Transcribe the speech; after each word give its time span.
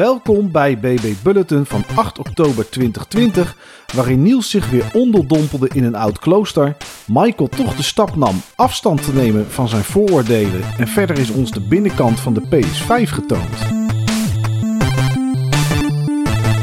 Welkom 0.00 0.50
bij 0.50 0.78
BB 0.78 1.12
Bulletin 1.22 1.66
van 1.66 1.84
8 1.94 2.18
oktober 2.18 2.70
2020, 2.70 3.56
waarin 3.94 4.22
Niels 4.22 4.50
zich 4.50 4.70
weer 4.70 4.90
onderdompelde 4.92 5.68
in 5.72 5.84
een 5.84 5.94
oud 5.94 6.18
klooster, 6.18 6.76
Michael 7.06 7.48
toch 7.48 7.76
de 7.76 7.82
stap 7.82 8.16
nam 8.16 8.40
afstand 8.54 9.04
te 9.04 9.12
nemen 9.12 9.50
van 9.50 9.68
zijn 9.68 9.84
vooroordelen 9.84 10.62
en 10.78 10.88
verder 10.88 11.18
is 11.18 11.30
ons 11.30 11.50
de 11.50 11.60
binnenkant 11.60 12.20
van 12.20 12.34
de 12.34 12.42
PS5 12.42 13.12
getoond. 13.12 13.89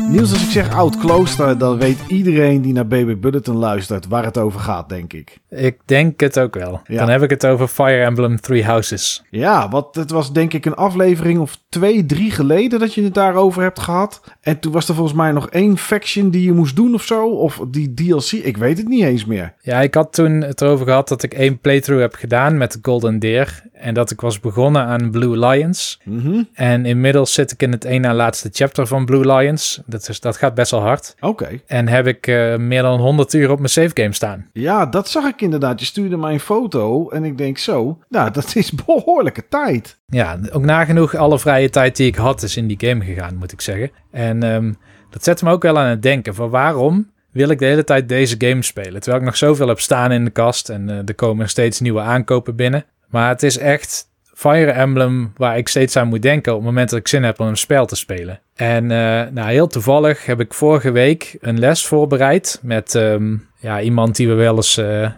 Niels, 0.09 0.31
als 0.31 0.43
ik 0.43 0.49
zeg 0.49 0.73
oud 0.73 0.97
klooster, 0.97 1.57
dan 1.57 1.77
weet 1.77 1.97
iedereen 2.07 2.61
die 2.61 2.73
naar 2.73 2.87
BB 2.87 3.15
Bulletin 3.21 3.55
luistert 3.55 4.07
waar 4.07 4.23
het 4.23 4.37
over 4.37 4.59
gaat, 4.59 4.89
denk 4.89 5.13
ik. 5.13 5.37
Ik 5.49 5.77
denk 5.85 6.19
het 6.19 6.39
ook 6.39 6.55
wel. 6.55 6.81
Ja. 6.83 6.97
Dan 6.97 7.09
heb 7.09 7.21
ik 7.21 7.29
het 7.29 7.45
over 7.45 7.67
Fire 7.67 8.03
Emblem 8.03 8.41
Three 8.41 8.63
Houses. 8.63 9.23
Ja, 9.29 9.69
want 9.69 9.95
het 9.95 10.11
was 10.11 10.33
denk 10.33 10.53
ik 10.53 10.65
een 10.65 10.75
aflevering 10.75 11.39
of 11.39 11.59
twee, 11.69 12.05
drie 12.05 12.31
geleden 12.31 12.79
dat 12.79 12.93
je 12.93 13.03
het 13.03 13.13
daarover 13.13 13.61
hebt 13.61 13.79
gehad. 13.79 14.21
En 14.41 14.59
toen 14.59 14.71
was 14.71 14.87
er 14.87 14.95
volgens 14.95 15.17
mij 15.17 15.31
nog 15.31 15.49
één 15.49 15.77
faction 15.77 16.29
die 16.29 16.43
je 16.43 16.53
moest 16.53 16.75
doen 16.75 16.93
of 16.93 17.03
zo. 17.03 17.29
Of 17.29 17.61
die 17.67 17.93
DLC, 17.93 18.31
ik 18.31 18.57
weet 18.57 18.77
het 18.77 18.87
niet 18.87 19.03
eens 19.03 19.25
meer. 19.25 19.53
Ja, 19.61 19.81
ik 19.81 19.93
had 19.93 20.13
toen 20.13 20.41
het 20.41 20.61
erover 20.61 20.85
gehad 20.85 21.07
dat 21.07 21.23
ik 21.23 21.33
één 21.33 21.59
playthrough 21.59 22.01
heb 22.01 22.15
gedaan 22.15 22.57
met 22.57 22.79
Golden 22.81 23.19
Deer. 23.19 23.63
En 23.73 23.93
dat 23.93 24.11
ik 24.11 24.21
was 24.21 24.39
begonnen 24.39 24.85
aan 24.85 25.11
Blue 25.11 25.37
Lions. 25.47 25.99
Mhm. 26.03 26.43
En 26.53 26.85
inmiddels 26.85 27.33
zit 27.33 27.51
ik 27.51 27.61
in 27.61 27.71
het 27.71 27.85
één 27.85 28.01
na 28.01 28.13
laatste 28.13 28.49
chapter 28.51 28.87
van 28.87 29.05
Blue 29.05 29.33
Lions. 29.33 29.81
Dat, 29.97 30.09
is, 30.09 30.19
dat 30.19 30.37
gaat 30.37 30.53
best 30.53 30.71
wel 30.71 30.81
hard. 30.81 31.15
Oké. 31.19 31.59
En 31.65 31.87
heb 31.87 32.07
ik 32.07 32.27
eh, 32.27 32.55
meer 32.55 32.81
dan 32.81 32.99
100 32.99 33.33
uur 33.33 33.51
op 33.51 33.57
mijn 33.57 33.69
save 33.69 33.91
game 33.93 34.13
staan. 34.13 34.49
Ja, 34.53 34.85
dat 34.85 35.09
zag 35.09 35.25
ik 35.25 35.41
inderdaad. 35.41 35.79
Je 35.79 35.85
stuurde 35.85 36.17
mij 36.17 36.33
een 36.33 36.39
foto 36.39 37.09
en 37.09 37.23
ik 37.23 37.37
denk 37.37 37.57
zo, 37.57 37.97
nou 38.09 38.31
dat 38.31 38.55
is 38.55 38.71
behoorlijke 38.85 39.47
tijd. 39.47 39.97
Ja, 40.07 40.39
ook 40.51 40.63
nagenoeg 40.63 41.15
alle 41.15 41.39
vrije 41.39 41.69
tijd 41.69 41.95
die 41.95 42.07
ik 42.07 42.15
had 42.15 42.43
is 42.43 42.57
in 42.57 42.67
die 42.67 42.87
game 42.87 43.05
gegaan, 43.05 43.35
moet 43.35 43.51
ik 43.51 43.61
zeggen. 43.61 43.91
En 44.11 44.43
ehm, 44.43 44.73
dat 45.09 45.23
zet 45.23 45.41
me 45.41 45.51
ook 45.51 45.63
wel 45.63 45.79
aan 45.79 45.89
het 45.89 46.01
denken 46.01 46.35
van 46.35 46.49
waarom 46.49 47.11
wil 47.31 47.49
ik 47.49 47.59
de 47.59 47.65
hele 47.65 47.83
tijd 47.83 48.09
deze 48.09 48.35
game 48.37 48.63
spelen? 48.63 49.01
Terwijl 49.01 49.21
ik 49.21 49.27
nog 49.27 49.37
zoveel 49.37 49.67
heb 49.67 49.79
staan 49.79 50.11
in 50.11 50.25
de 50.25 50.31
kast 50.31 50.69
en 50.69 50.89
eh, 50.89 50.97
er 51.05 51.15
komen 51.15 51.49
steeds 51.49 51.79
nieuwe 51.79 52.01
aankopen 52.01 52.55
binnen. 52.55 52.85
Maar 53.09 53.29
het 53.29 53.43
is 53.43 53.57
echt 53.57 54.07
Fire 54.37 54.71
Emblem 54.71 55.31
waar 55.35 55.57
ik 55.57 55.67
steeds 55.67 55.95
aan 55.95 56.07
moet 56.07 56.21
denken 56.21 56.51
op 56.51 56.57
het 56.57 56.67
moment 56.67 56.89
dat 56.89 56.99
ik 56.99 57.07
zin 57.07 57.23
heb 57.23 57.39
om 57.39 57.47
een 57.47 57.57
spel 57.57 57.85
te 57.85 57.95
spelen. 57.95 58.39
En 58.55 58.91
eh, 58.91 59.31
nou, 59.31 59.49
heel 59.49 59.67
toevallig 59.67 60.25
heb 60.25 60.39
ik 60.39 60.53
vorige 60.53 60.91
week 60.91 61.37
een 61.41 61.59
les 61.59 61.85
voorbereid 61.85 62.59
met 62.61 62.95
ehm, 62.95 63.35
ja, 63.59 63.81
iemand 63.81 64.15
die 64.15 64.27
we 64.27 64.33
wel 64.33 64.55
eens 64.55 64.77
eh, 64.77 65.03
eh, 65.03 65.11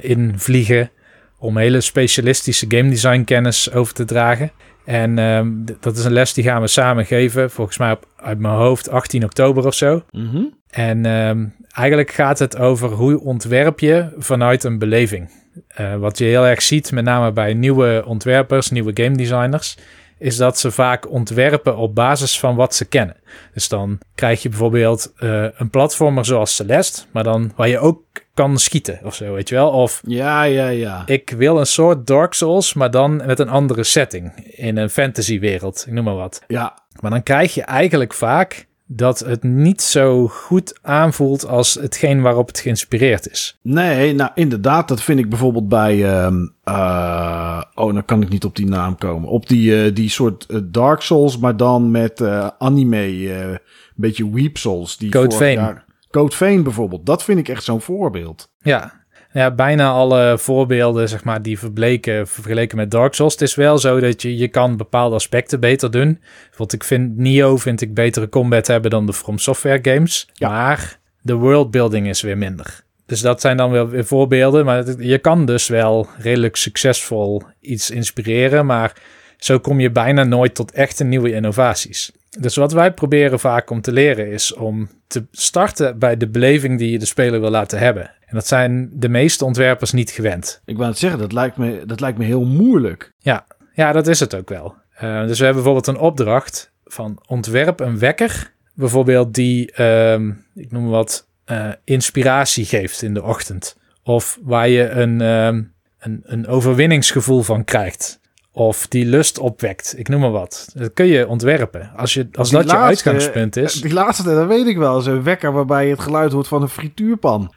invliegen 0.00 0.90
om 1.38 1.56
hele 1.56 1.80
specialistische 1.80 2.66
game 2.68 2.88
design 2.88 3.24
kennis 3.24 3.72
over 3.72 3.94
te 3.94 4.04
dragen. 4.04 4.50
En 4.84 5.18
ehm, 5.18 5.48
dat 5.80 5.96
is 5.96 6.04
een 6.04 6.12
les 6.12 6.32
die 6.32 6.44
gaan 6.44 6.60
we 6.60 6.66
samen 6.66 7.06
geven, 7.06 7.50
volgens 7.50 7.78
mij 7.78 7.90
op, 7.90 8.06
uit 8.16 8.38
mijn 8.38 8.54
hoofd 8.54 8.90
18 8.90 9.24
oktober 9.24 9.66
of 9.66 9.74
zo. 9.74 10.02
Mhm. 10.10 10.42
En 10.70 11.06
ehm, 11.06 11.44
eigenlijk 11.70 12.10
gaat 12.10 12.38
het 12.38 12.56
over 12.58 12.88
hoe 12.88 13.20
ontwerp 13.20 13.80
je 13.80 14.14
vanuit 14.18 14.64
een 14.64 14.78
beleving. 14.78 15.30
Eh, 15.68 15.96
wat 15.96 16.18
je 16.18 16.24
heel 16.24 16.46
erg 16.46 16.62
ziet, 16.62 16.92
met 16.92 17.04
name 17.04 17.32
bij 17.32 17.54
nieuwe 17.54 18.02
ontwerpers, 18.06 18.70
nieuwe 18.70 18.90
game 18.94 19.16
designers, 19.16 19.76
is 20.18 20.36
dat 20.36 20.58
ze 20.58 20.70
vaak 20.70 21.10
ontwerpen 21.10 21.76
op 21.76 21.94
basis 21.94 22.38
van 22.38 22.56
wat 22.56 22.74
ze 22.74 22.84
kennen. 22.84 23.16
Dus 23.54 23.68
dan 23.68 23.98
krijg 24.14 24.42
je 24.42 24.48
bijvoorbeeld 24.48 25.12
eh, 25.16 25.44
een 25.56 25.70
platformer 25.70 26.24
zoals 26.24 26.54
Celeste, 26.54 27.02
maar 27.10 27.24
dan 27.24 27.52
waar 27.56 27.68
je 27.68 27.78
ook 27.78 28.02
kan 28.34 28.58
schieten 28.58 29.00
of 29.02 29.14
zo, 29.14 29.32
weet 29.32 29.48
je 29.48 29.54
wel. 29.54 29.70
Of 29.70 30.00
Ja, 30.06 30.42
ja, 30.42 30.68
ja. 30.68 31.02
ik 31.06 31.30
wil 31.36 31.58
een 31.58 31.66
soort 31.66 32.06
Dark 32.06 32.34
Souls, 32.34 32.74
maar 32.74 32.90
dan 32.90 33.16
met 33.26 33.38
een 33.38 33.48
andere 33.48 33.84
setting 33.84 34.36
in 34.44 34.76
een 34.76 34.90
fantasywereld, 34.90 35.84
ik 35.86 35.92
noem 35.92 36.04
maar 36.04 36.14
wat. 36.14 36.42
Ja, 36.46 36.78
Maar 37.00 37.10
dan 37.10 37.22
krijg 37.22 37.54
je 37.54 37.62
eigenlijk 37.62 38.14
vaak 38.14 38.66
dat 38.90 39.18
het 39.18 39.42
niet 39.42 39.82
zo 39.82 40.28
goed 40.28 40.78
aanvoelt 40.82 41.46
als 41.46 41.74
hetgeen 41.74 42.20
waarop 42.20 42.46
het 42.46 42.58
geïnspireerd 42.58 43.30
is. 43.30 43.58
nee, 43.62 44.14
nou 44.14 44.30
inderdaad, 44.34 44.88
dat 44.88 45.02
vind 45.02 45.18
ik 45.18 45.28
bijvoorbeeld 45.28 45.68
bij, 45.68 46.04
ehm, 46.04 46.46
eh, 46.64 47.62
oh, 47.74 47.94
dan 47.94 48.04
kan 48.04 48.22
ik 48.22 48.28
niet 48.28 48.44
op 48.44 48.56
die 48.56 48.66
naam 48.66 48.96
komen. 48.96 49.28
Op 49.28 49.48
die, 49.48 49.84
eh, 49.84 49.94
die 49.94 50.08
soort 50.08 50.46
eh, 50.46 50.58
Dark 50.64 51.00
Souls, 51.00 51.38
maar 51.38 51.56
dan 51.56 51.90
met 51.90 52.22
anime, 52.58 53.32
een 53.32 53.58
beetje 53.94 54.30
Weep 54.32 54.56
Souls. 54.56 54.96
Die 54.96 55.10
Code 55.10 55.36
Vein. 55.36 55.82
Code 56.10 56.36
Vein 56.36 56.62
bijvoorbeeld, 56.62 57.06
dat 57.06 57.22
vind 57.22 57.38
ik 57.38 57.48
echt 57.48 57.64
zo'n 57.64 57.80
voorbeeld. 57.80 58.50
Ja. 58.62 58.97
Ja, 59.32 59.50
bijna 59.50 59.90
alle 59.90 60.38
voorbeelden, 60.38 61.08
zeg 61.08 61.24
maar, 61.24 61.42
die 61.42 61.58
verbleken 61.58 62.26
vergeleken 62.28 62.76
met 62.76 62.90
Dark 62.90 63.14
Souls. 63.14 63.32
Het 63.32 63.42
is 63.42 63.54
wel 63.54 63.78
zo 63.78 64.00
dat 64.00 64.22
je, 64.22 64.36
je 64.36 64.48
kan 64.48 64.76
bepaalde 64.76 65.14
aspecten 65.14 65.60
beter 65.60 65.90
doen. 65.90 66.20
Want 66.56 66.72
ik 66.72 66.84
vind 66.84 67.16
Nio 67.16 67.56
vind 67.56 67.80
ik 67.80 67.94
betere 67.94 68.28
combat 68.28 68.66
hebben 68.66 68.90
dan 68.90 69.06
de 69.06 69.12
From 69.12 69.38
Software 69.38 69.78
games. 69.82 70.28
Ja. 70.34 70.48
Maar 70.48 70.98
de 71.22 71.34
worldbuilding 71.34 72.08
is 72.08 72.20
weer 72.22 72.38
minder. 72.38 72.80
Dus 73.06 73.20
dat 73.20 73.40
zijn 73.40 73.56
dan 73.56 73.70
wel 73.70 73.88
weer 73.88 74.04
voorbeelden. 74.04 74.64
Maar 74.64 74.76
het- 74.76 74.96
je 74.98 75.18
kan 75.18 75.44
dus 75.46 75.68
wel 75.68 76.08
redelijk 76.18 76.56
succesvol 76.56 77.42
iets 77.60 77.90
inspireren. 77.90 78.66
Maar 78.66 78.92
zo 79.36 79.58
kom 79.58 79.80
je 79.80 79.90
bijna 79.90 80.24
nooit 80.24 80.54
tot 80.54 80.72
echte 80.72 81.04
nieuwe 81.04 81.32
innovaties. 81.32 82.12
Dus 82.30 82.56
wat 82.56 82.72
wij 82.72 82.92
proberen 82.92 83.40
vaak 83.40 83.70
om 83.70 83.80
te 83.80 83.92
leren 83.92 84.30
is 84.30 84.54
om 84.54 84.88
te 85.06 85.26
starten 85.30 85.98
bij 85.98 86.16
de 86.16 86.28
beleving 86.28 86.78
die 86.78 86.90
je 86.90 86.98
de 86.98 87.06
speler 87.06 87.40
wil 87.40 87.50
laten 87.50 87.78
hebben. 87.78 88.10
En 88.20 88.34
dat 88.34 88.46
zijn 88.46 88.90
de 88.92 89.08
meeste 89.08 89.44
ontwerpers 89.44 89.92
niet 89.92 90.10
gewend. 90.10 90.60
Ik 90.64 90.76
wou 90.76 90.88
het 90.88 90.98
zeggen, 90.98 91.18
dat 91.18 91.32
lijkt 91.32 91.56
me, 91.56 91.82
dat 91.86 92.00
lijkt 92.00 92.18
me 92.18 92.24
heel 92.24 92.44
moeilijk. 92.44 93.12
Ja, 93.18 93.46
ja 93.72 93.92
dat 93.92 94.06
is 94.06 94.20
het 94.20 94.34
ook 94.34 94.48
wel. 94.48 94.74
Eh, 94.90 95.26
dus 95.26 95.38
we 95.38 95.44
hebben 95.44 95.62
bijvoorbeeld 95.62 95.96
een 95.96 96.02
opdracht 96.02 96.72
van 96.84 97.22
ontwerp 97.26 97.80
een 97.80 97.98
wekker. 97.98 98.52
Bijvoorbeeld 98.74 99.34
die, 99.34 99.72
ehm, 99.72 100.32
ik 100.54 100.70
noem 100.70 100.88
wat, 100.88 101.28
eh, 101.44 101.68
inspiratie 101.84 102.64
geeft 102.64 103.02
in 103.02 103.14
de 103.14 103.22
ochtend. 103.22 103.76
Of 104.02 104.38
waar 104.42 104.68
je 104.68 104.88
een, 104.88 105.20
ehm, 105.20 105.62
een, 105.98 106.20
een 106.22 106.46
overwinningsgevoel 106.46 107.42
van 107.42 107.64
krijgt. 107.64 108.20
Of 108.58 108.86
die 108.86 109.06
lust 109.06 109.38
opwekt. 109.38 109.94
Ik 109.96 110.08
noem 110.08 110.20
maar 110.20 110.30
wat. 110.30 110.68
Dat 110.74 110.92
kun 110.92 111.06
je 111.06 111.28
ontwerpen. 111.28 111.90
Als, 111.96 112.14
je, 112.14 112.28
als 112.32 112.50
Die 112.50 112.58
dat 112.58 112.70
je 112.70 112.76
uitgangspunt 112.76 113.56
is. 113.56 113.72
Die 113.72 113.92
laatste, 113.92 114.22
dat 114.22 114.46
weet 114.46 114.66
ik 114.66 114.76
wel. 114.76 115.00
Zo'n 115.00 115.22
wekker 115.22 115.52
waarbij 115.52 115.84
je 115.84 115.90
het 115.90 116.00
geluid 116.00 116.32
hoort 116.32 116.48
van 116.48 116.62
een 116.62 116.68
frituurpan. 116.68 117.52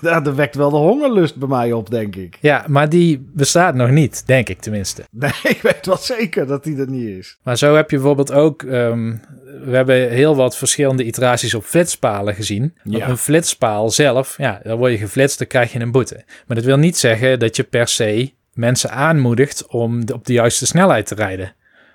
dat 0.00 0.34
wekt 0.34 0.54
wel 0.54 0.70
de 0.70 0.76
hongerlust 0.76 1.36
bij 1.36 1.48
mij 1.48 1.72
op, 1.72 1.90
denk 1.90 2.16
ik. 2.16 2.38
Ja, 2.40 2.64
maar 2.68 2.88
die 2.88 3.28
bestaat 3.32 3.74
nog 3.74 3.90
niet, 3.90 4.26
denk 4.26 4.48
ik 4.48 4.60
tenminste. 4.60 5.02
Nee, 5.10 5.30
ik 5.42 5.62
weet 5.62 5.86
wel 5.86 5.96
zeker 5.96 6.46
dat 6.46 6.64
die 6.64 6.78
er 6.78 6.90
niet 6.90 7.08
is. 7.08 7.38
Maar 7.42 7.58
zo 7.58 7.74
heb 7.74 7.90
je 7.90 7.96
bijvoorbeeld 7.96 8.32
ook. 8.32 8.62
ehm, 8.62 9.16
we 9.64 9.76
hebben 9.76 10.10
heel 10.10 10.36
wat 10.36 10.56
verschillende 10.56 11.04
iteraties 11.04 11.54
op 11.54 11.64
flitspalen 11.64 12.34
gezien. 12.34 12.74
Ja. 12.82 13.08
Een 13.08 13.18
flitspaal 13.18 13.90
zelf, 13.90 14.34
ja, 14.38 14.60
dan 14.62 14.78
word 14.78 14.92
je 14.92 14.98
geflitst, 14.98 15.38
dan 15.38 15.46
krijg 15.46 15.72
je 15.72 15.80
een 15.80 15.92
boete. 15.92 16.24
Maar 16.46 16.56
dat 16.56 16.66
wil 16.66 16.76
niet 16.76 16.96
zeggen 16.96 17.38
dat 17.38 17.56
je 17.56 17.62
per 17.62 17.88
se 17.88 18.32
mensen 18.54 18.90
aanmoedigt 18.90 19.66
om 19.66 20.06
de- 20.06 20.14
op 20.14 20.26
de 20.26 20.32
juiste 20.32 20.66
snelheid 20.66 21.06
te 21.06 21.14
rijden. 21.14 21.54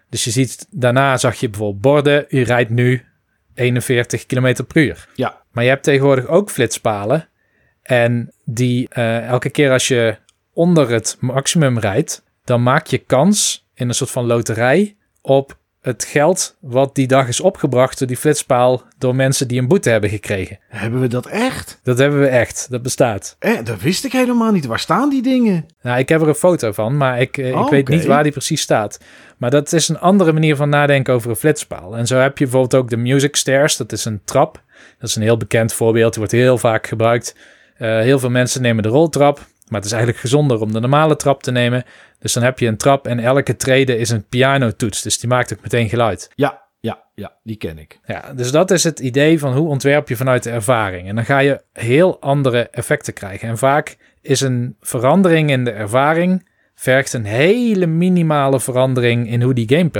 Dus 0.09 0.23
je 0.23 0.31
ziet, 0.31 0.67
daarna 0.69 1.17
zag 1.17 1.35
je 1.35 1.49
bijvoorbeeld 1.49 1.81
borden, 1.81 2.25
u 2.29 2.41
rijdt 2.41 2.69
nu 2.69 3.05
41 3.53 4.25
km 4.25 4.53
per 4.67 4.81
uur. 4.83 5.07
Ja, 5.15 5.41
Maar 5.51 5.63
je 5.63 5.69
hebt 5.69 5.83
tegenwoordig 5.83 6.25
ook 6.27 6.49
flitspalen. 6.49 7.27
En 7.81 8.33
die 8.45 8.87
eh, 8.89 9.27
elke 9.27 9.49
keer 9.49 9.71
als 9.71 9.87
je 9.87 10.17
onder 10.53 10.89
het 10.89 11.17
maximum 11.19 11.79
rijdt, 11.79 12.23
dan 12.43 12.63
maak 12.63 12.87
je 12.87 12.97
kans 12.97 13.67
in 13.73 13.87
een 13.87 13.93
soort 13.93 14.11
van 14.11 14.25
loterij 14.25 14.95
op 15.21 15.57
het 15.81 16.05
geld 16.05 16.55
wat 16.59 16.95
die 16.95 17.07
dag 17.07 17.27
is 17.27 17.39
opgebracht 17.39 17.99
door 17.99 18.07
die 18.07 18.17
flitspaal 18.17 18.83
door 18.97 19.15
mensen 19.15 19.47
die 19.47 19.59
een 19.59 19.67
boete 19.67 19.89
hebben 19.89 20.09
gekregen. 20.09 20.59
hebben 20.67 21.01
we 21.01 21.07
dat 21.07 21.25
echt? 21.25 21.79
Dat 21.83 21.97
hebben 21.97 22.19
we 22.19 22.27
echt, 22.27 22.67
dat 22.69 22.81
bestaat. 22.81 23.35
Eh, 23.39 23.57
dat 23.63 23.81
wist 23.81 24.05
ik 24.05 24.11
helemaal 24.11 24.51
niet. 24.51 24.65
Waar 24.65 24.79
staan 24.79 25.09
die 25.09 25.21
dingen? 25.21 25.65
Nou, 25.81 25.99
ik 25.99 26.09
heb 26.09 26.21
er 26.21 26.27
een 26.27 26.35
foto 26.35 26.71
van, 26.71 26.97
maar 26.97 27.21
ik, 27.21 27.37
eh, 27.37 27.55
Oh, 27.57 27.63
ik 27.65 27.69
weet 27.69 27.81
oké. 27.81 27.91
niet 27.91 28.05
waar 28.05 28.23
die 28.23 28.31
precies 28.31 28.61
staat. 28.61 28.99
Maar 29.37 29.49
dat 29.49 29.73
is 29.73 29.87
een 29.87 29.99
andere 29.99 30.31
manier 30.31 30.55
van 30.55 30.69
nadenken 30.69 31.13
over 31.13 31.29
een 31.29 31.35
flitspaal. 31.35 31.97
En 31.97 32.07
zo 32.07 32.17
heb 32.17 32.37
je 32.37 32.43
bijvoorbeeld 32.43 32.75
ook 32.83 32.89
de 32.89 32.97
music 32.97 33.35
stairs. 33.35 33.77
Dat 33.77 33.91
is 33.91 34.05
een 34.05 34.21
trap. 34.25 34.61
Dat 34.99 35.09
is 35.09 35.15
een 35.15 35.21
heel 35.21 35.37
bekend 35.37 35.73
voorbeeld. 35.73 36.09
Die 36.13 36.19
wordt 36.19 36.31
heel 36.33 36.57
vaak 36.57 36.87
gebruikt. 36.87 37.35
Eh, 37.77 37.99
heel 37.99 38.19
veel 38.19 38.29
mensen 38.29 38.61
nemen 38.61 38.83
de 38.83 38.89
roltrap. 38.89 39.39
Maar 39.69 39.79
het 39.79 39.85
is 39.85 39.91
eigenlijk 39.91 40.21
gezonder 40.21 40.61
om 40.61 40.73
de 40.73 40.79
normale 40.79 41.15
trap 41.15 41.43
te 41.43 41.51
nemen. 41.51 41.83
Dus 42.19 42.33
dan 42.33 42.43
heb 42.43 42.59
je 42.59 42.67
een 42.67 42.77
trap 42.77 43.07
en 43.07 43.19
elke 43.19 43.55
trede 43.55 43.97
is 43.97 44.09
een 44.09 44.27
pianotoets. 44.27 45.01
Dus 45.01 45.19
die 45.19 45.29
maakt 45.29 45.53
ook 45.53 45.61
meteen 45.61 45.89
geluid. 45.89 46.31
Ja, 46.35 46.61
ja, 46.79 47.03
ja, 47.15 47.33
die 47.43 47.55
ken 47.55 47.77
ik. 47.77 47.99
Ja, 48.05 48.33
dus 48.33 48.51
dat 48.51 48.71
is 48.71 48.83
het 48.83 48.99
idee 48.99 49.39
van 49.39 49.53
hoe 49.53 49.67
ontwerp 49.67 50.09
je 50.09 50.15
vanuit 50.15 50.43
de 50.43 50.49
ervaring. 50.49 51.07
En 51.07 51.15
dan 51.15 51.25
ga 51.25 51.39
je 51.39 51.61
heel 51.73 52.21
andere 52.21 52.67
effecten 52.71 53.13
krijgen. 53.13 53.49
En 53.49 53.57
vaak 53.57 53.97
is 54.21 54.41
een 54.41 54.75
verandering 54.81 55.49
in 55.49 55.63
de 55.63 55.71
ervaring 55.71 56.47
vergt 56.75 57.13
een 57.13 57.25
hele 57.25 57.85
minimale 57.85 58.59
verandering 58.59 59.29
in 59.29 59.41
hoe 59.41 59.53
die 59.53 59.69
game 59.75 59.91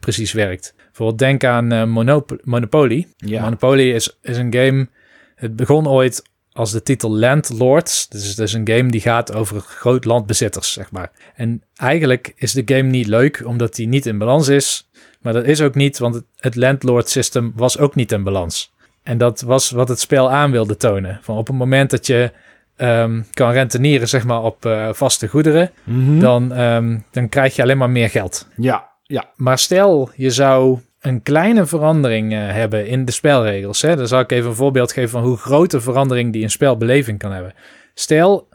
precies 0.00 0.32
werkt. 0.32 0.74
Bijvoorbeeld 0.84 1.18
denk 1.18 1.44
aan 1.44 1.72
eh, 1.72 1.84
Monop- 1.84 2.40
Monopoly. 2.42 3.06
Ja. 3.16 3.42
Monopoly 3.42 3.90
is, 3.90 4.18
is 4.22 4.36
een 4.36 4.54
game, 4.54 4.88
het 5.34 5.56
begon 5.56 5.88
ooit 5.88 6.22
als 6.58 6.72
de 6.72 6.82
titel 6.82 7.10
Landlords. 7.10 8.08
Dus 8.08 8.28
het 8.28 8.38
is 8.38 8.52
een 8.52 8.68
game 8.68 8.90
die 8.90 9.00
gaat 9.00 9.34
over 9.34 9.60
groot 9.60 10.04
landbezitters, 10.04 10.72
zeg 10.72 10.90
maar. 10.90 11.10
En 11.34 11.62
eigenlijk 11.76 12.32
is 12.36 12.52
de 12.52 12.62
game 12.64 12.88
niet 12.88 13.06
leuk, 13.06 13.42
omdat 13.44 13.74
die 13.74 13.88
niet 13.88 14.06
in 14.06 14.18
balans 14.18 14.48
is. 14.48 14.88
Maar 15.20 15.32
dat 15.32 15.44
is 15.44 15.60
ook 15.60 15.74
niet, 15.74 15.98
want 15.98 16.14
het, 16.14 16.24
het 16.36 16.56
landlord 16.56 17.08
system 17.08 17.52
was 17.56 17.78
ook 17.78 17.94
niet 17.94 18.12
in 18.12 18.22
balans. 18.22 18.72
En 19.02 19.18
dat 19.18 19.40
was 19.40 19.70
wat 19.70 19.88
het 19.88 20.00
spel 20.00 20.30
aan 20.30 20.50
wilde 20.50 20.76
tonen. 20.76 21.18
Van 21.22 21.36
op 21.36 21.46
het 21.46 21.56
moment 21.56 21.90
dat 21.90 22.06
je 22.06 22.32
ehm, 22.76 23.22
kan 23.32 23.50
rentenieren, 23.50 24.08
zeg 24.08 24.24
maar, 24.24 24.42
op 24.42 24.64
uh, 24.66 24.88
vaste 24.92 25.28
goederen, 25.28 25.70
Mhm. 25.84 26.18
dan, 26.20 26.60
um, 26.60 27.04
dan 27.10 27.28
krijg 27.28 27.56
je 27.56 27.62
alleen 27.62 27.78
maar 27.78 27.90
meer 27.90 28.10
geld. 28.10 28.46
Ja, 28.56 28.88
ja. 29.02 29.24
Maar 29.36 29.58
stel, 29.58 30.10
je 30.16 30.30
zou 30.30 30.78
een 31.00 31.22
kleine 31.22 31.66
verandering 31.66 32.32
uh, 32.32 32.38
hebben 32.38 32.86
in 32.86 33.04
de 33.04 33.12
spelregels. 33.12 33.82
Hè? 33.82 33.96
Dan 33.96 34.08
zal 34.08 34.20
ik 34.20 34.32
even 34.32 34.50
een 34.50 34.56
voorbeeld 34.56 34.92
geven 34.92 35.10
van 35.10 35.22
hoe 35.22 35.36
grote 35.36 35.80
verandering 35.80 36.32
die 36.32 36.42
een 36.42 36.50
spelbeleving 36.50 37.18
kan 37.18 37.32
hebben. 37.32 37.54
Stel, 37.94 38.48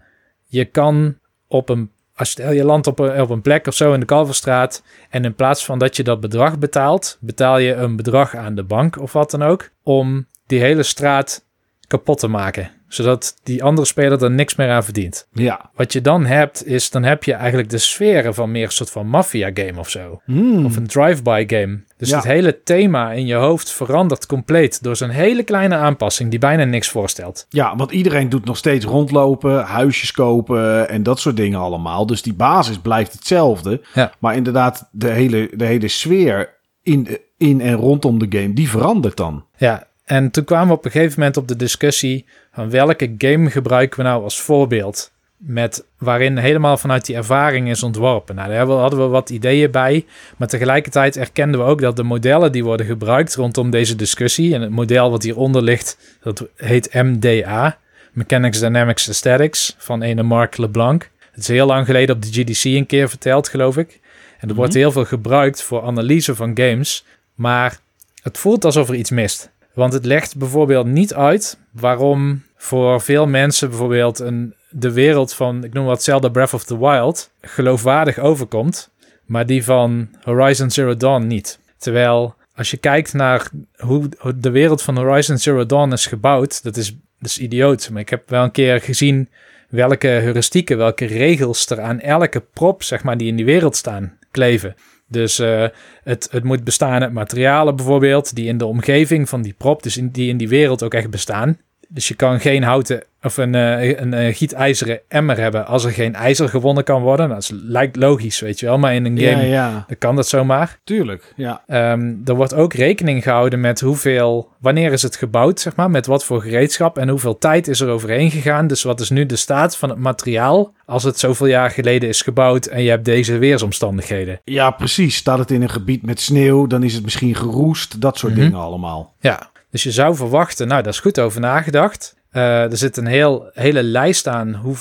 je 0.45 0.66
kan 0.66 1.18
op 1.48 1.69
een. 1.69 1.92
Als 2.16 2.34
je 2.34 2.63
landt 2.63 2.88
op 2.88 3.00
een, 3.00 3.22
op 3.22 3.30
een 3.30 3.42
plek 3.42 3.68
of 3.68 3.74
zo 3.74 3.94
in 3.94 4.00
de 4.00 4.06
Kalverstraat. 4.06 4.84
En 5.10 5.25
in 5.25 5.36
plaats 5.36 5.66
van 5.66 5.80
dat 5.80 5.95
je 5.95 6.04
dat 6.04 6.19
bedrag 6.19 6.60
betaalt, 6.60 7.18
betaal 7.19 7.57
je 7.57 7.74
een 7.74 7.95
bedrag 7.95 8.36
aan 8.36 8.56
de 8.56 8.63
bank 8.63 9.00
of 9.00 9.13
wat 9.13 9.31
dan 9.31 9.44
ook. 9.44 9.69
Om 9.84 10.28
die 10.45 10.60
hele 10.60 10.84
straat 10.84 11.45
kapot 11.88 12.19
te 12.19 12.28
maken. 12.28 12.72
Zodat 12.94 13.36
die 13.44 13.63
andere 13.63 13.88
speler 13.88 14.24
er 14.24 14.31
niks 14.31 14.56
meer 14.56 14.69
aan 14.69 14.84
verdient. 14.84 15.28
Ja. 15.31 15.69
Wat 15.75 15.94
je 15.94 16.01
dan 16.01 16.25
hebt, 16.25 16.66
is 16.68 16.90
dan 16.90 17.04
heb 17.04 17.24
je 17.24 17.34
eigenlijk 17.34 17.69
de 17.69 17.78
sferen 17.78 18.34
van 18.34 18.51
meer 18.51 18.66
een 18.66 18.72
soort 18.72 18.90
van 18.90 19.07
maffia 19.07 19.51
game 19.54 19.80
of 19.80 19.90
zo. 19.90 20.22
Hmm. 20.25 20.66
Of 20.66 20.75
een 20.75 20.88
drive-by 20.88 21.44
game. 21.48 21.80
Dus 21.98 22.10
Ja. 22.10 22.16
het 22.16 22.25
hele 22.25 22.63
thema 22.63 23.12
in 23.12 23.25
je 23.25 23.36
hoofd 23.36 23.72
verandert 23.72 24.25
compleet 24.25 24.84
door 24.84 24.95
zo'n 24.95 25.10
hele 25.10 25.44
kleine 25.44 25.75
aanpassing 25.75 26.30
die 26.30 26.40
bijna 26.40 26.63
niks 26.63 26.90
voorstelt. 26.90 27.45
Ja, 27.50 27.75
want 27.75 27.92
iedereen 27.92 28.30
doet 28.30 28.45
nog 28.45 28.57
steeds 28.57 28.86
rondlopen, 28.86 29.62
huisjes 29.63 30.12
kopen 30.12 30.90
en 30.90 31.04
dat 31.04 31.19
soort 31.19 31.36
dingen 31.38 31.60
allemaal. 31.60 32.06
Dus 32.06 32.22
die 32.22 32.34
basis 32.34 32.78
blijft 32.78 33.13
hetzelfde. 33.13 33.81
Ja. 33.94 34.12
Maar 34.19 34.36
inderdaad, 34.36 34.90
de 34.92 35.10
hele, 35.10 35.50
de 35.56 35.66
hele 35.66 35.88
sfeer 35.88 36.50
in, 36.84 37.07
in 37.38 37.62
en 37.62 37.74
rondom 37.75 38.19
de 38.19 38.40
game, 38.40 38.54
die 38.54 38.69
verandert 38.69 39.18
dan. 39.18 39.45
Ja, 39.57 39.88
en 40.05 40.31
toen 40.31 40.44
kwamen 40.44 40.67
we 40.67 40.73
op 40.73 40.85
een 40.85 40.91
gegeven 40.91 41.19
moment 41.19 41.38
op 41.38 41.47
de 41.47 41.55
discussie 41.55 42.25
van 42.53 42.69
welke 42.69 43.15
game 43.17 43.50
gebruiken 43.50 43.97
we 43.97 44.03
nou 44.03 44.23
als 44.23 44.41
voorbeeld. 44.41 45.11
Met, 45.38 45.85
waarin 45.97 46.38
helemaal 46.38 46.77
vanuit 46.77 47.05
die 47.05 47.15
ervaring 47.15 47.69
is 47.69 47.83
ontworpen. 47.83 48.35
Nou, 48.35 48.50
daar 48.50 48.67
hadden 48.67 49.00
we 49.00 49.07
wat 49.07 49.29
ideeën 49.29 49.71
bij. 49.71 50.05
Maar 50.38 50.47
tegelijkertijd 50.47 51.17
erkenden 51.17 51.59
we 51.59 51.65
ook 51.65 51.81
dat 51.81 51.95
de 51.95 52.03
modellen 52.03 52.51
die 52.51 52.63
worden 52.63 52.85
gebruikt 52.85 53.35
rondom 53.35 53.69
deze 53.69 53.95
discussie. 53.95 54.53
En 54.53 54.61
het 54.61 54.69
model 54.69 55.11
wat 55.11 55.23
hieronder 55.23 55.61
ligt, 55.61 55.97
dat 56.21 56.47
heet 56.56 56.94
MDA. 56.94 57.77
Mechanics 58.11 58.59
Dynamics 58.59 59.07
Aesthetics 59.07 59.75
van 59.77 60.01
ene 60.01 60.23
Mark 60.23 60.57
LeBlanc. 60.57 61.09
Het 61.31 61.41
is 61.41 61.47
heel 61.47 61.65
lang 61.65 61.85
geleden 61.85 62.15
op 62.15 62.21
de 62.21 62.31
GDC 62.31 62.63
een 62.63 62.85
keer 62.85 63.09
verteld, 63.09 63.49
geloof 63.49 63.77
ik. 63.77 63.99
En 64.39 64.49
er 64.49 64.56
wordt 64.56 64.73
heel 64.73 64.91
veel 64.91 65.06
gebruikt 65.06 65.61
voor 65.61 65.83
analyse 65.83 66.35
van 66.35 66.51
games. 66.57 67.06
Maar 67.35 67.79
het 68.21 68.38
voelt 68.38 68.65
alsof 68.65 68.89
er 68.89 68.95
iets 68.95 69.09
mist. 69.09 69.51
Want 69.73 69.93
het 69.93 70.05
legt 70.05 70.37
bijvoorbeeld 70.37 70.85
niet 70.85 71.13
uit 71.13 71.57
waarom 71.71 72.43
voor 72.55 73.01
veel 73.01 73.27
mensen 73.27 73.69
bijvoorbeeld 73.69 74.19
een, 74.19 74.55
de 74.69 74.91
wereld 74.91 75.33
van, 75.33 75.63
ik 75.63 75.73
noem 75.73 75.85
wat 75.85 76.03
Zelda 76.03 76.29
Breath 76.29 76.53
of 76.53 76.63
the 76.63 76.79
Wild, 76.79 77.31
geloofwaardig 77.41 78.19
overkomt, 78.19 78.91
maar 79.25 79.45
die 79.45 79.63
van 79.63 80.09
Horizon 80.23 80.71
Zero 80.71 80.97
Dawn 80.97 81.27
niet. 81.27 81.59
Terwijl 81.77 82.35
als 82.55 82.71
je 82.71 82.77
kijkt 82.77 83.13
naar 83.13 83.49
hoe 83.77 84.09
de 84.35 84.49
wereld 84.49 84.81
van 84.81 84.97
Horizon 84.97 85.37
Zero 85.37 85.65
Dawn 85.65 85.91
is 85.91 86.05
gebouwd, 86.05 86.63
dat 86.63 86.77
is, 86.77 86.91
dat 86.91 87.29
is 87.29 87.37
idioot. 87.37 87.89
Maar 87.89 88.01
ik 88.01 88.09
heb 88.09 88.29
wel 88.29 88.43
een 88.43 88.51
keer 88.51 88.81
gezien 88.81 89.29
welke 89.69 90.07
heuristieken, 90.07 90.77
welke 90.77 91.05
regels 91.05 91.69
er 91.69 91.81
aan 91.81 91.99
elke 91.99 92.43
prop, 92.53 92.83
zeg 92.83 93.03
maar, 93.03 93.17
die 93.17 93.27
in 93.27 93.35
die 93.35 93.45
wereld 93.45 93.75
staan, 93.75 94.17
kleven. 94.31 94.75
Dus 95.07 95.39
eh, 95.39 95.67
het, 96.03 96.27
het 96.31 96.44
moet 96.44 96.63
bestaan 96.63 97.01
uit 97.01 97.13
materialen 97.13 97.75
bijvoorbeeld, 97.75 98.35
die 98.35 98.47
in 98.47 98.57
de 98.57 98.65
omgeving 98.65 99.29
van 99.29 99.41
die 99.41 99.53
prop, 99.53 99.83
dus 99.83 99.97
in, 99.97 100.09
die 100.09 100.29
in 100.29 100.38
die 100.38 100.50
wereld 100.50 100.83
ook 100.83 100.94
echt 100.94 101.09
bestaan. 101.09 101.57
Dus 101.94 102.07
je 102.07 102.13
kan 102.13 102.40
geen 102.40 102.63
houten 102.63 103.04
of 103.22 103.38
een, 103.38 103.56
eh, 103.56 104.00
een, 104.00 104.13
eh, 104.13 104.36
gietijzeren 104.36 105.00
emmer 105.07 105.38
hebben 105.38 105.66
als 105.68 105.84
er 105.84 105.92
geen 105.92 106.16
ijzer 106.16 106.50
gewonnen 106.50 106.84
kan 106.84 107.01
worden. 107.01 107.28
Nou, 107.30 107.40
dat 107.42 107.51
is- 107.51 107.60
lijkt 107.63 107.95
logisch, 107.95 108.40
weet 108.40 108.60
je 108.60 108.66
wel, 108.66 108.78
maar 108.78 108.95
in 108.95 109.06
een 109.06 109.19
game 109.19 109.45
Ja, 109.48 109.54
ja, 109.54 109.84
dan 109.88 109.98
kan 109.98 110.16
dat 110.16 110.28
zomaar. 110.28 110.80
tuurlijk. 110.84 111.34
Ja. 111.36 111.63
Ehm, 111.68 112.13
er 112.25 112.36
wordt 112.36 112.54
ook 112.54 112.74
rekening 112.74 113.24
gehouden 113.24 113.60
met 113.62 113.80
hoeveel, 113.80 114.50
wanneer 114.60 114.92
is 114.92 115.01
het 115.01 115.16
gebouwd, 115.16 115.60
zeg 115.60 115.75
maar, 115.75 115.90
met 115.92 116.06
wat 116.06 116.24
voor 116.25 116.42
gereedschap 116.42 116.98
en 116.98 117.10
hoeveel 117.10 117.38
tijd 117.38 117.68
is 117.68 117.80
er 117.80 117.90
overheen 117.90 118.31
gegaan. 118.31 118.68
Dus 118.68 118.84
wat 118.84 119.00
is 119.00 119.10
nu 119.10 119.25
de 119.25 119.36
staat 119.36 119.78
van 119.78 119.90
het 119.90 120.00
materiaal 120.00 120.74
als 120.86 121.04
het 121.04 121.19
zoveel 121.19 121.48
jaar 121.48 121.69
geleden 121.69 122.10
is 122.10 122.22
gebouwd 122.22 122.66
en 122.66 122.84
je 122.84 122.90
hebt 122.90 123.06
deze 123.06 123.38
weersomstandigheden. 123.38 124.40
ja, 124.44 124.72
precies. 124.72 125.16
Staat 125.16 125.38
het 125.40 125.51
in 125.51 125.62
een 125.62 125.69
gebied 125.69 126.04
met 126.06 126.19
sneeuw, 126.19 126.68
dan 126.68 126.84
is 126.84 126.94
het 126.94 127.04
misschien 127.04 127.36
geroest. 127.36 128.01
Dat 128.01 128.18
soort 128.18 128.34
Mhm. 128.34 128.42
dingen 128.42 128.60
allemaal. 128.60 129.13
Ja, 129.19 129.51
dus 129.73 129.83
je 129.83 129.91
zou 129.91 130.15
verwachten, 130.15 130.67
nou, 130.67 130.81
daar 130.81 130.91
is 130.91 130.99
goed 130.99 131.19
over 131.19 131.41
nagedacht. 131.41 132.15
Eh, 132.31 132.71
er 132.71 132.77
zit 132.77 132.97
een 132.97 133.05
heel, 133.05 133.49
hele 133.53 133.83
lijst 133.83 134.27
aan, 134.27 134.53
hoe, 134.53 134.75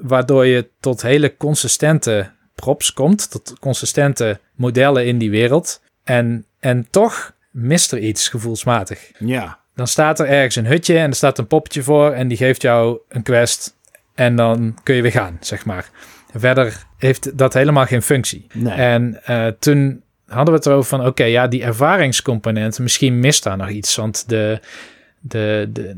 waardoor 0.00 0.46
je 0.46 0.68
tot 0.80 1.02
hele 1.02 1.36
consistente 1.36 2.30
props 2.54 2.92
komt, 2.92 3.30
tot 3.30 3.58
consistente 3.60 4.40
modellen 4.54 5.06
in 5.06 5.18
die 5.18 5.30
wereld. 5.30 5.82
En, 6.04 6.46
en 6.60 6.86
toch 6.90 7.34
mist 7.50 7.92
er 7.92 7.98
iets 7.98 8.28
gevoelsmatig. 8.28 9.10
Ja. 9.18 9.58
Dan 9.74 9.86
staat 9.86 10.20
er 10.20 10.26
ergens 10.26 10.56
een 10.56 10.66
hutje 10.66 10.98
en 10.98 11.10
er 11.10 11.16
staat 11.16 11.38
een 11.38 11.46
poppetje 11.46 11.82
voor 11.82 12.12
en 12.12 12.28
die 12.28 12.36
geeft 12.36 12.62
jou 12.62 12.98
een 13.08 13.22
quest 13.22 13.76
en 14.14 14.36
dan 14.36 14.78
kun 14.82 14.94
je 14.94 15.02
weer 15.02 15.10
gaan, 15.10 15.36
zeg 15.40 15.64
maar. 15.64 15.90
Verder 16.34 16.86
heeft 16.98 17.38
dat 17.38 17.54
helemaal 17.54 17.86
geen 17.86 18.02
functie. 18.02 18.46
Nee. 18.52 18.74
En 18.74 19.24
eh, 19.24 19.46
toen 19.46 20.02
hadden 20.30 20.54
we 20.54 20.60
het 20.60 20.66
erover 20.66 20.88
van, 20.98 21.06
oké, 21.06 21.24
ja, 21.24 21.46
die 21.46 21.62
ervaringscomponent, 21.62 22.78
misschien 22.78 23.20
mist 23.20 23.42
daar 23.42 23.56
nog 23.56 23.68
iets. 23.68 23.96
Want 23.96 24.28
de, 24.28 24.60
de, 25.20 25.68
de, 25.72 25.92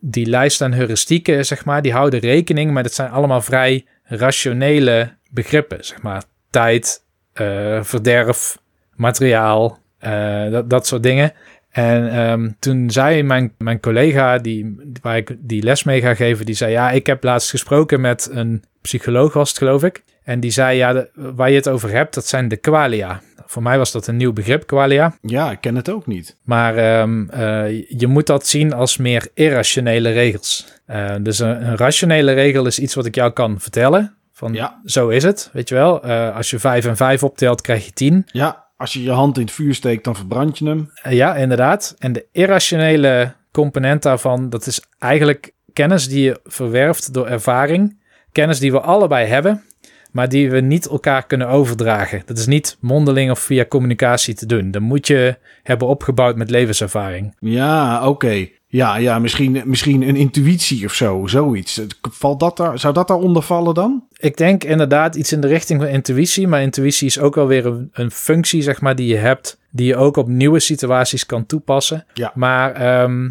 die 0.00 0.26
lijst 0.26 0.60
aan 0.60 0.72
heuristieken, 0.72 1.46
zeg 1.46 1.64
maar, 1.64 1.82
die 1.82 1.92
houden 1.92 2.20
rekening, 2.20 2.72
maar 2.72 2.82
dat 2.82 2.94
zijn 2.94 3.10
allemaal 3.10 3.40
vrij 3.40 3.84
rationele 4.04 5.14
begrippen, 5.30 5.84
zeg 5.84 6.02
maar. 6.02 6.22
Tijd, 6.50 7.02
eh, 7.32 7.82
verderf, 7.82 8.58
materiaal, 8.94 9.78
eh, 9.98 10.50
dat, 10.50 10.70
dat 10.70 10.86
soort 10.86 11.02
dingen. 11.02 11.32
En 11.70 12.12
ehm, 12.12 12.50
toen 12.58 12.90
zei 12.90 13.22
mijn, 13.22 13.52
mijn 13.58 13.80
collega, 13.80 14.38
die, 14.38 14.76
waar 15.02 15.16
ik 15.16 15.36
die 15.38 15.62
les 15.62 15.82
mee 15.82 16.00
ga 16.00 16.14
geven, 16.14 16.46
die 16.46 16.54
zei: 16.54 16.72
Ja, 16.72 16.90
ik 16.90 17.06
heb 17.06 17.24
laatst 17.24 17.50
gesproken 17.50 18.00
met 18.00 18.28
een 18.32 18.62
psycholoog, 18.80 19.32
was 19.32 19.48
het 19.48 19.58
geloof 19.58 19.84
ik. 19.84 20.02
En 20.24 20.40
die 20.40 20.50
zei: 20.50 20.76
Ja, 20.76 21.06
waar 21.14 21.50
je 21.50 21.56
het 21.56 21.68
over 21.68 21.90
hebt, 21.90 22.14
dat 22.14 22.26
zijn 22.26 22.48
de 22.48 22.56
qualia. 22.56 23.20
Voor 23.52 23.62
mij 23.62 23.78
was 23.78 23.92
dat 23.92 24.06
een 24.06 24.16
nieuw 24.16 24.32
begrip, 24.32 24.66
qualia. 24.66 25.16
Ja, 25.20 25.50
ik 25.50 25.60
ken 25.60 25.74
het 25.76 25.90
ook 25.90 26.06
niet. 26.06 26.36
Maar 26.42 26.76
ehm, 26.76 27.28
eh, 27.28 27.88
je 27.88 28.06
moet 28.06 28.26
dat 28.26 28.46
zien 28.46 28.72
als 28.72 28.96
meer 28.96 29.28
irrationele 29.34 30.10
regels. 30.10 30.66
Eh, 30.86 31.14
dus 31.20 31.38
een, 31.38 31.66
een 31.68 31.76
rationele 31.76 32.32
regel 32.32 32.66
is 32.66 32.78
iets 32.78 32.94
wat 32.94 33.06
ik 33.06 33.14
jou 33.14 33.30
kan 33.32 33.60
vertellen. 33.60 34.14
Van 34.32 34.52
Ja. 34.52 34.80
zo 34.84 35.08
is 35.08 35.22
het, 35.22 35.50
weet 35.52 35.68
je 35.68 35.74
wel. 35.74 36.02
Eh, 36.02 36.36
als 36.36 36.50
je 36.50 36.58
5 36.58 36.84
en 36.86 36.96
5 36.96 37.22
optelt, 37.22 37.60
krijg 37.60 37.84
je 37.84 37.92
10. 37.92 38.26
Ja, 38.26 38.66
als 38.76 38.92
je 38.92 39.02
je 39.02 39.10
hand 39.10 39.36
in 39.36 39.42
het 39.44 39.52
vuur 39.52 39.74
steekt, 39.74 40.04
dan 40.04 40.16
verbrand 40.16 40.58
je 40.58 40.68
hem. 40.68 40.90
Ja, 41.08 41.36
inderdaad. 41.36 41.94
En 41.98 42.12
de 42.12 42.26
irrationele 42.32 43.34
component 43.50 44.02
daarvan, 44.02 44.50
dat 44.50 44.66
is 44.66 44.80
eigenlijk 44.98 45.52
kennis 45.72 46.08
die 46.08 46.22
je 46.24 46.40
verwerft 46.44 47.14
door 47.14 47.26
ervaring. 47.26 48.00
Kennis 48.32 48.58
die 48.58 48.72
we 48.72 48.80
allebei 48.80 49.26
hebben, 49.26 49.62
maar 50.12 50.28
die 50.28 50.50
we 50.50 50.60
niet 50.60 50.88
elkaar 50.88 51.26
kunnen 51.26 51.48
overdragen. 51.48 52.22
Dat 52.26 52.38
is 52.38 52.46
niet 52.46 52.76
mondeling 52.80 53.30
of 53.30 53.38
via 53.38 53.64
communicatie 53.64 54.34
te 54.34 54.46
doen. 54.46 54.70
Dat 54.70 54.82
moet 54.82 55.06
je 55.06 55.36
hebben 55.62 55.88
opgebouwd 55.88 56.36
met 56.36 56.50
levenservaring. 56.50 57.34
Ja, 57.38 58.08
oké. 58.08 58.48
Ja, 58.66 58.96
ja 58.96 59.18
misschien, 59.18 59.62
misschien 59.64 60.02
een 60.02 60.16
intuïtie 60.16 60.84
of 60.84 60.92
zo, 60.92 61.26
zoiets. 61.26 61.80
Valt 62.10 62.40
dat 62.40 62.56
daar, 62.56 62.78
zou 62.78 62.94
dat 62.94 63.08
daaronder 63.08 63.42
vallen 63.42 63.74
dan? 63.74 64.04
Ik 64.16 64.36
denk 64.36 64.64
inderdaad 64.64 65.14
iets 65.14 65.32
in 65.32 65.40
de 65.40 65.46
richting 65.46 65.80
van 65.80 65.90
intuïtie, 65.90 66.48
maar 66.48 66.62
intuïtie 66.62 67.06
is 67.06 67.18
ook 67.18 67.34
wel 67.34 67.46
weer 67.46 67.66
een, 67.66 67.90
een 67.92 68.10
functie, 68.10 68.62
zeg 68.62 68.80
maar, 68.80 68.96
die 68.96 69.06
je 69.06 69.16
hebt, 69.16 69.58
die 69.70 69.86
je 69.86 69.96
ook 69.96 70.16
op 70.16 70.28
nieuwe 70.28 70.60
situaties 70.60 71.26
kan 71.26 71.46
toepassen. 71.46 72.04
Ja. 72.14 72.32
Maar 72.34 72.72
ehm, 72.72 73.30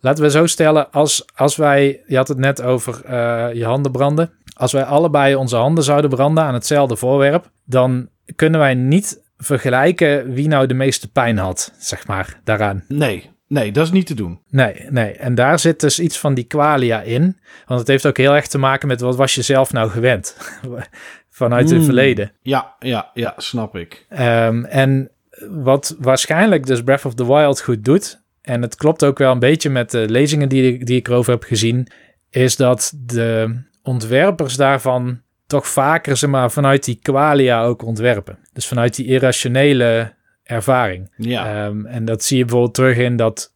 laten 0.00 0.24
we 0.24 0.30
zo 0.30 0.46
stellen, 0.46 0.90
als, 0.90 1.24
als 1.34 1.56
wij, 1.56 2.00
je 2.06 2.16
had 2.16 2.28
het 2.28 2.38
net 2.38 2.62
over 2.62 3.04
eh, 3.04 3.48
je 3.52 3.64
handen 3.64 3.92
branden, 3.92 4.30
als 4.56 4.72
wij 4.72 4.84
allebei 4.84 5.34
onze 5.34 5.56
handen 5.56 5.84
zouden 5.84 6.10
branden 6.10 6.44
aan 6.44 6.54
hetzelfde 6.54 6.96
voorwerp, 6.96 7.50
dan 7.64 8.08
kunnen 8.36 8.60
wij 8.60 8.74
niet 8.74 9.24
vergelijken 9.38 10.32
wie 10.32 10.48
nou 10.48 10.66
de 10.66 10.74
meeste 10.74 11.10
pijn 11.10 11.38
had, 11.38 11.72
zeg 11.78 12.06
maar, 12.06 12.40
daaraan. 12.44 12.84
Nee, 12.88 13.30
nee, 13.48 13.72
dat 13.72 13.84
is 13.84 13.92
niet 13.92 14.06
te 14.06 14.14
doen. 14.14 14.40
Nee, 14.50 14.86
nee. 14.88 15.12
En 15.12 15.34
daar 15.34 15.58
zit 15.58 15.80
dus 15.80 16.00
iets 16.00 16.18
van 16.18 16.34
die 16.34 16.44
qualia 16.44 17.02
in. 17.02 17.38
Want 17.66 17.80
het 17.80 17.88
heeft 17.88 18.06
ook 18.06 18.16
heel 18.16 18.34
erg 18.34 18.46
te 18.46 18.58
maken 18.58 18.88
met 18.88 19.00
wat 19.00 19.16
was 19.16 19.34
je 19.34 19.42
zelf 19.42 19.72
nou 19.72 19.90
gewend 19.90 20.36
vanuit 21.30 21.64
het 21.68 21.76
Hmm. 21.76 21.84
verleden. 21.84 22.32
Ja, 22.42 22.74
ja, 22.78 23.10
ja, 23.14 23.34
snap 23.36 23.76
ik. 23.76 24.06
Ehm, 24.08 24.64
en 24.64 25.10
wat 25.50 25.96
waarschijnlijk 25.98 26.66
dus 26.66 26.82
Breath 26.82 27.04
of 27.04 27.14
the 27.14 27.26
Wild 27.26 27.60
goed 27.62 27.84
doet, 27.84 28.22
en 28.42 28.62
het 28.62 28.74
klopt 28.76 29.04
ook 29.04 29.18
wel 29.18 29.32
een 29.32 29.38
beetje 29.38 29.70
met 29.70 29.90
de 29.90 30.08
lezingen 30.08 30.48
die, 30.48 30.84
die 30.84 30.96
ik 30.96 31.08
erover 31.08 31.32
heb 31.32 31.42
gezien, 31.42 31.86
is 32.30 32.56
dat 32.56 32.92
de 32.96 33.60
ontwerpers 33.86 34.56
daarvan 34.56 35.20
toch 35.46 35.66
vaker 35.66 36.16
ze 36.16 36.26
maar 36.26 36.50
vanuit 36.50 36.84
die 36.84 36.98
qualia 37.02 37.64
ook 37.64 37.82
ontwerpen. 37.82 38.38
Dus 38.52 38.66
vanuit 38.66 38.96
die 38.96 39.06
irrationele 39.06 40.14
ervaring. 40.42 41.12
Ja. 41.16 41.66
Ehm, 41.66 41.86
en 41.86 42.04
dat 42.04 42.24
zie 42.24 42.36
je 42.36 42.42
bijvoorbeeld 42.44 42.74
terug 42.74 42.96
in 42.96 43.16
dat 43.16 43.54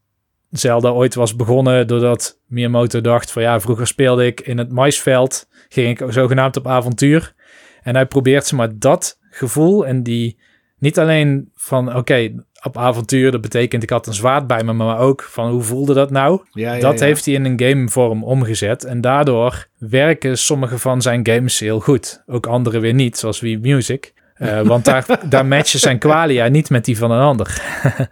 Zelda 0.51 0.89
ooit 0.89 1.15
was 1.15 1.37
begonnen 1.37 1.87
doordat 1.87 2.41
Miyamoto 2.47 3.01
dacht 3.01 3.33
van 3.33 3.43
ja, 3.43 3.61
vroeger 3.61 3.87
speelde 3.87 4.27
ik 4.27 4.41
in 4.41 4.59
het 4.59 4.73
maisveld, 4.73 5.49
ging 5.69 6.01
ik 6.01 6.13
zogenaamd 6.13 6.57
op 6.57 6.67
avontuur. 6.67 7.35
En 7.83 7.95
hij 7.95 8.07
probeert 8.07 8.47
ze 8.47 8.55
maar 8.55 8.79
dat 8.79 9.19
gevoel 9.31 9.87
en 9.87 10.03
die 10.03 10.39
niet 10.79 10.99
alleen 10.99 11.51
van 11.55 11.97
oké, 11.97 12.45
op 12.63 12.77
avontuur, 12.77 13.31
dat 13.31 13.41
betekent 13.41 13.83
ik 13.83 13.91
had 13.91 14.07
een 14.07 14.15
zwaard 14.15 14.47
bij 14.47 14.63
me, 14.63 14.73
maar 14.73 14.99
ook 14.99 15.23
van 15.23 15.51
hoe 15.51 15.63
voelde 15.63 15.95
dat 15.95 16.11
nou? 16.11 16.41
ja, 16.53 16.75
ja, 16.75 16.81
dat 16.81 16.99
ja. 16.99 17.05
heeft 17.05 17.25
hij 17.25 17.35
in 17.35 17.45
een 17.45 17.61
gamevorm 17.61 18.25
omgezet 18.25 18.85
en 18.85 19.01
daardoor 19.01 19.67
werken 19.79 20.39
sommige 20.39 20.79
van 20.79 21.03
zijn 21.03 21.27
games 21.27 21.59
heel 21.59 21.81
goed. 21.81 22.23
Ook 22.27 22.47
andere 22.47 22.79
weer 22.79 22.95
niet, 22.95 23.19
zoals 23.19 23.41
Wii 23.41 23.59
Music. 23.59 24.13
Eh, 24.35 24.61
want 24.73 24.85
daar, 24.85 25.07
daar 25.29 25.47
matchen 25.47 25.79
zijn 25.79 25.99
qualia 25.99 26.49
niet 26.49 26.71
met 26.71 26.85
die 26.85 26.99
van 26.99 27.11
een 27.11 27.23
ander. 27.23 27.63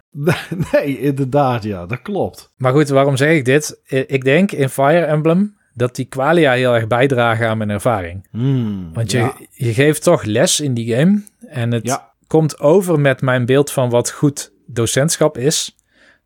Nee, 0.71 0.99
inderdaad, 0.99 1.63
ja, 1.63 1.85
dat 1.85 2.01
klopt. 2.01 2.53
Maar 2.57 2.73
goed, 2.73 2.89
waarom 2.89 3.17
zeg 3.17 3.31
ik 3.31 3.45
dit? 3.45 3.81
Ik 3.85 4.23
denk 4.23 4.51
in 4.51 4.69
Fire 4.69 5.05
Emblem 5.05 5.57
dat 5.73 5.95
die 5.95 6.05
qualia 6.05 6.51
heel 6.51 6.75
erg 6.75 6.87
bijdragen 6.87 7.47
aan 7.47 7.57
mijn 7.57 7.69
ervaring. 7.69 8.27
Hmm, 8.31 8.89
Want 8.93 9.11
je, 9.11 9.31
je 9.51 9.73
geeft 9.73 10.03
toch 10.03 10.23
les 10.23 10.59
in 10.59 10.73
die 10.73 10.95
game. 10.95 11.23
En 11.47 11.71
het 11.71 11.85
Ja. 11.87 12.11
Komt 12.29 12.59
over 12.59 12.99
met 12.99 13.21
mijn 13.21 13.45
beeld 13.45 13.71
van 13.71 13.89
wat 13.89 14.11
goed 14.11 14.51
docentschap 14.65 15.37
is. 15.37 15.75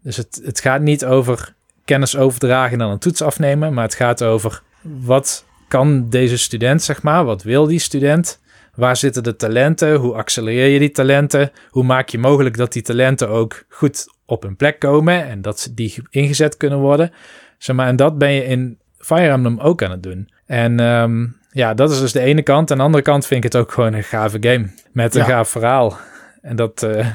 Dus 0.02 0.18
het, 0.18 0.42
het 0.44 0.60
gaat 0.60 0.82
niet 0.82 1.06
over 1.06 1.54
kennis 1.86 2.18
overdragen 2.18 2.72
en 2.72 2.80
dan 2.80 2.92
een 2.92 3.00
toets 3.00 3.22
afnemen. 3.22 3.74
Maar 3.74 3.84
het 3.84 3.96
gaat 3.96 4.24
over 4.24 4.62
wat 4.82 5.46
kan 5.68 6.10
deze 6.10 6.38
student, 6.38 6.82
zeg 6.82 7.02
maar. 7.02 7.26
Wat 7.26 7.44
wil 7.44 7.66
die 7.66 7.80
student? 7.80 8.42
Waar 8.76 8.98
zitten 8.98 9.24
de 9.24 9.36
talenten? 9.36 9.96
Hoe 9.96 10.14
accelereer 10.14 10.68
je 10.68 10.80
die 10.80 10.92
talenten? 10.92 11.52
Hoe 11.70 11.84
maak 11.84 12.10
je 12.10 12.18
mogelijk 12.18 12.58
dat 12.58 12.74
die 12.74 12.82
talenten 12.82 13.30
ook 13.30 13.64
goed 13.70 14.06
op 14.26 14.44
hun 14.44 14.56
plek 14.56 14.80
komen 14.80 15.26
en 15.28 15.42
dat 15.42 15.72
die 15.72 15.96
ingezet 16.10 16.58
kunnen 16.58 16.80
worden? 16.80 17.12
Zeg 17.58 17.76
maar, 17.76 17.88
en 17.88 17.96
dat 17.96 18.18
ben 18.18 18.32
je 18.32 18.46
in 18.46 18.80
Fire 18.98 19.30
Emblem 19.30 19.60
ook 19.60 19.84
aan 19.84 19.92
het 19.92 20.04
doen. 20.04 20.30
En 20.46 20.80
ehm, 20.80 21.26
ja, 21.54 21.74
dat 21.74 21.92
is 21.92 22.00
dus 22.00 22.12
de 22.12 22.20
ene 22.20 22.42
kant. 22.42 22.68
En 22.68 22.72
aan 22.72 22.78
de 22.78 22.84
andere 22.86 23.04
kant 23.04 23.26
vind 23.26 23.44
ik 23.46 23.52
het 23.54 23.62
ook 23.62 23.72
gewoon 23.72 23.94
een 23.94 24.04
gave 24.04 24.38
game 24.40 24.70
met 24.92 25.16
een 25.16 25.22
Ja. 25.22 25.28
gaaf 25.28 25.50
verhaal. 25.50 25.98
En 26.42 26.56
dat, 26.56 26.84
eh 26.84 27.08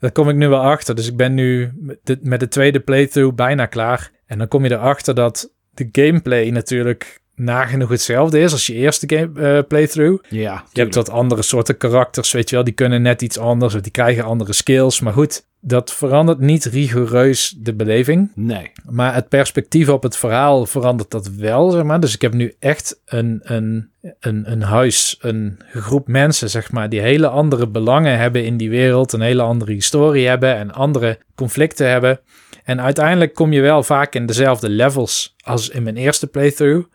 daar 0.00 0.12
kom 0.12 0.28
ik 0.28 0.36
nu 0.36 0.48
wel 0.48 0.60
achter. 0.62 0.94
Dus 0.94 1.08
ik 1.08 1.16
ben 1.16 1.34
nu 1.34 1.72
met 1.74 1.98
de, 2.02 2.18
met 2.22 2.40
de 2.40 2.48
tweede 2.48 2.80
playthrough 2.80 3.34
bijna 3.34 3.66
klaar. 3.66 4.10
En 4.26 4.38
dan 4.38 4.48
kom 4.48 4.64
je 4.64 4.72
erachter 4.72 5.14
dat 5.14 5.52
de 5.74 5.88
gameplay 5.92 6.50
natuurlijk 6.50 7.20
nagenoeg 7.36 7.88
hetzelfde 7.88 8.40
is 8.40 8.52
als 8.52 8.66
je 8.66 8.74
eerste 8.74 9.16
game, 9.16 9.56
eh, 9.56 9.62
playthrough. 9.68 10.24
Ja, 10.28 10.64
Je 10.72 10.80
hebt 10.80 10.94
wat 10.94 11.10
andere 11.10 11.42
soorten 11.42 11.76
karakters, 11.76 12.32
weet 12.32 12.48
je 12.48 12.54
wel. 12.54 12.64
Die 12.64 12.74
kunnen 12.74 13.02
net 13.02 13.22
iets 13.22 13.38
anders 13.38 13.74
of 13.74 13.80
die 13.80 13.92
krijgen 13.92 14.24
andere 14.24 14.52
skills. 14.52 15.00
Maar 15.00 15.12
goed, 15.12 15.44
dat 15.60 15.92
verandert 15.92 16.38
niet 16.38 16.64
rigoureus 16.64 17.54
de 17.58 17.74
beleving. 17.74 18.30
Nee. 18.34 18.70
Maar 18.84 19.14
het 19.14 19.28
perspectief 19.28 19.88
op 19.88 20.02
het 20.02 20.16
verhaal 20.16 20.66
verandert 20.66 21.10
dat 21.10 21.28
wel, 21.28 21.70
zeg 21.70 21.82
maar. 21.82 22.00
Dus 22.00 22.14
ik 22.14 22.20
heb 22.20 22.32
nu 22.32 22.54
echt 22.58 23.00
een, 23.04 23.40
een, 23.42 23.90
een, 24.20 24.52
een 24.52 24.62
huis, 24.62 25.16
een 25.20 25.58
groep 25.72 26.08
mensen, 26.08 26.50
zeg 26.50 26.72
maar, 26.72 26.88
die 26.88 27.00
hele 27.00 27.28
andere 27.28 27.68
belangen 27.68 28.18
hebben 28.18 28.44
in 28.44 28.56
die 28.56 28.70
wereld, 28.70 29.12
een 29.12 29.20
hele 29.20 29.42
andere 29.42 29.72
historie 29.72 30.28
hebben 30.28 30.56
en 30.56 30.72
andere 30.72 31.18
conflicten 31.34 31.88
hebben. 31.90 32.20
En 32.64 32.80
uiteindelijk 32.80 33.34
kom 33.34 33.52
je 33.52 33.60
wel 33.60 33.82
vaak 33.82 34.14
in 34.14 34.26
dezelfde 34.26 34.68
levels 34.68 35.34
als 35.44 35.68
in 35.68 35.82
mijn 35.82 35.96
eerste 35.96 36.26
playthrough. 36.26 36.86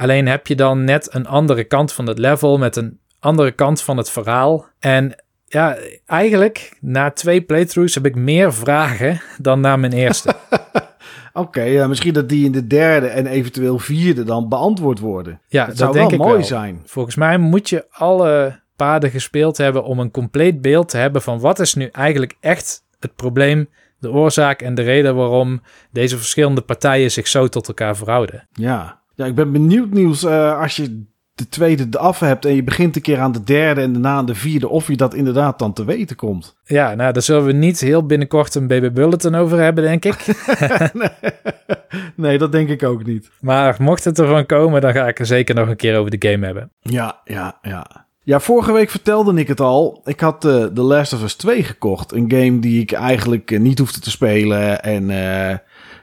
Alleen 0.00 0.28
heb 0.28 0.46
je 0.46 0.54
dan 0.54 0.84
net 0.84 1.14
een 1.14 1.26
andere 1.26 1.64
kant 1.64 1.92
van 1.92 2.06
het 2.06 2.18
level 2.18 2.58
met 2.58 2.76
een 2.76 2.98
andere 3.18 3.50
kant 3.50 3.82
van 3.82 3.96
het 3.96 4.10
verhaal. 4.10 4.66
En 4.78 5.22
ja, 5.46 5.76
eigenlijk 6.06 6.76
na 6.80 7.10
twee 7.10 7.42
playthroughs 7.42 7.94
heb 7.94 8.06
ik 8.06 8.14
meer 8.14 8.54
vragen 8.54 9.20
dan 9.38 9.60
na 9.60 9.76
mijn 9.76 9.92
eerste. 9.92 10.34
Oké, 11.32 11.62
ja, 11.62 11.86
misschien 11.86 12.12
dat 12.12 12.28
die 12.28 12.44
in 12.44 12.52
de 12.52 12.66
derde 12.66 13.06
en 13.06 13.26
eventueel 13.26 13.78
vierde 13.78 14.24
dan 14.24 14.48
beantwoord 14.48 14.98
worden. 14.98 15.40
Ja, 15.48 15.66
dat 15.66 15.68
dat, 15.68 15.78
zou 15.78 15.92
denk 15.92 16.10
wel 16.10 16.18
ik 16.18 16.24
mooi 16.24 16.38
wel. 16.38 16.46
zijn. 16.46 16.82
Volgens 16.84 17.16
mij 17.16 17.38
moet 17.38 17.68
je 17.68 17.86
alle 17.90 18.60
paden 18.76 19.10
gespeeld 19.10 19.56
hebben 19.56 19.84
om 19.84 19.98
een 19.98 20.10
compleet 20.10 20.62
beeld 20.62 20.88
te 20.88 20.96
hebben 20.96 21.22
van 21.22 21.40
wat 21.40 21.58
is 21.58 21.74
nu 21.74 21.86
eigenlijk 21.86 22.36
echt 22.40 22.84
het 22.98 23.14
probleem, 23.14 23.68
de 23.98 24.10
oorzaak 24.10 24.62
en 24.62 24.74
de 24.74 24.82
reden 24.82 25.14
waarom 25.14 25.62
deze 25.90 26.16
verschillende 26.16 26.60
partijen 26.60 27.10
zich 27.10 27.28
zo 27.28 27.48
tot 27.48 27.68
elkaar 27.68 27.96
verhouden. 27.96 28.48
Ja. 28.52 28.99
Ja, 29.20 29.26
ik 29.26 29.34
ben 29.34 29.52
benieuwd 29.52 29.90
Niels, 29.90 30.24
eh, 30.24 30.60
als 30.60 30.76
je 30.76 31.08
de 31.34 31.48
tweede 31.48 31.98
af 31.98 32.20
hebt 32.20 32.44
en 32.44 32.54
je 32.54 32.62
begint 32.62 32.96
een 32.96 33.02
keer 33.02 33.18
aan 33.18 33.32
de 33.32 33.44
derde 33.44 33.80
en 33.80 33.92
daarna 33.92 34.14
aan 34.14 34.26
de 34.26 34.34
vierde, 34.34 34.68
of 34.68 34.86
je 34.86 34.96
dat 34.96 35.14
inderdaad 35.14 35.58
dan 35.58 35.72
te 35.72 35.84
weten 35.84 36.16
komt. 36.16 36.56
Ja, 36.64 36.94
nou, 36.94 37.12
daar 37.12 37.22
zullen 37.22 37.44
we 37.44 37.52
niet 37.52 37.80
heel 37.80 38.06
binnenkort 38.06 38.54
een 38.54 38.66
BB 38.66 38.90
Bulletin 38.92 39.34
over 39.34 39.58
hebben, 39.58 39.84
denk 39.84 40.04
ik. 40.04 40.26
nee, 42.16 42.38
dat 42.38 42.52
denk 42.52 42.68
ik 42.68 42.82
ook 42.82 43.04
niet. 43.06 43.30
Maar 43.40 43.76
mocht 43.78 44.04
het 44.04 44.18
ervan 44.18 44.46
komen, 44.46 44.80
dan 44.80 44.92
ga 44.92 45.08
ik 45.08 45.18
er 45.18 45.26
zeker 45.26 45.54
nog 45.54 45.68
een 45.68 45.76
keer 45.76 45.98
over 45.98 46.18
de 46.18 46.28
game 46.28 46.46
hebben. 46.46 46.70
Ja, 46.80 47.20
ja, 47.24 47.58
ja. 47.62 48.08
Ja, 48.22 48.40
vorige 48.40 48.72
week 48.72 48.90
vertelde 48.90 49.34
ik 49.34 49.48
het 49.48 49.60
al. 49.60 50.00
Ik 50.04 50.20
had 50.20 50.44
eh 50.44 50.64
The 50.64 50.82
Last 50.82 51.12
of 51.12 51.22
Us 51.22 51.34
2 51.34 51.62
gekocht. 51.62 52.12
Een 52.12 52.30
game 52.30 52.58
die 52.58 52.80
ik 52.80 52.92
eigenlijk 52.92 53.50
eh, 53.50 53.60
niet 53.60 53.78
hoefde 53.78 54.00
te 54.00 54.10
spelen. 54.10 54.82
En 54.82 55.10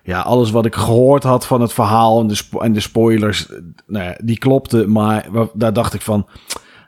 ja, 0.08 0.22
alles 0.22 0.52
wat 0.52 0.66
ik 0.66 0.76
gehoord 0.76 1.24
had 1.24 1.46
van 1.46 1.62
het 1.62 1.74
verhaal 1.74 2.20
en 2.20 2.28
de, 2.28 2.36
spo- 2.36 2.60
en 2.60 2.74
de 2.74 2.80
spoilers, 2.80 3.50
eh, 3.50 3.58
nou 3.88 4.06
ja, 4.06 4.18
die 4.24 4.38
klopte. 4.38 4.88
Maar 4.88 5.28
daar 5.54 5.74
dacht 5.74 5.94
ik 5.94 6.02
van, 6.02 6.28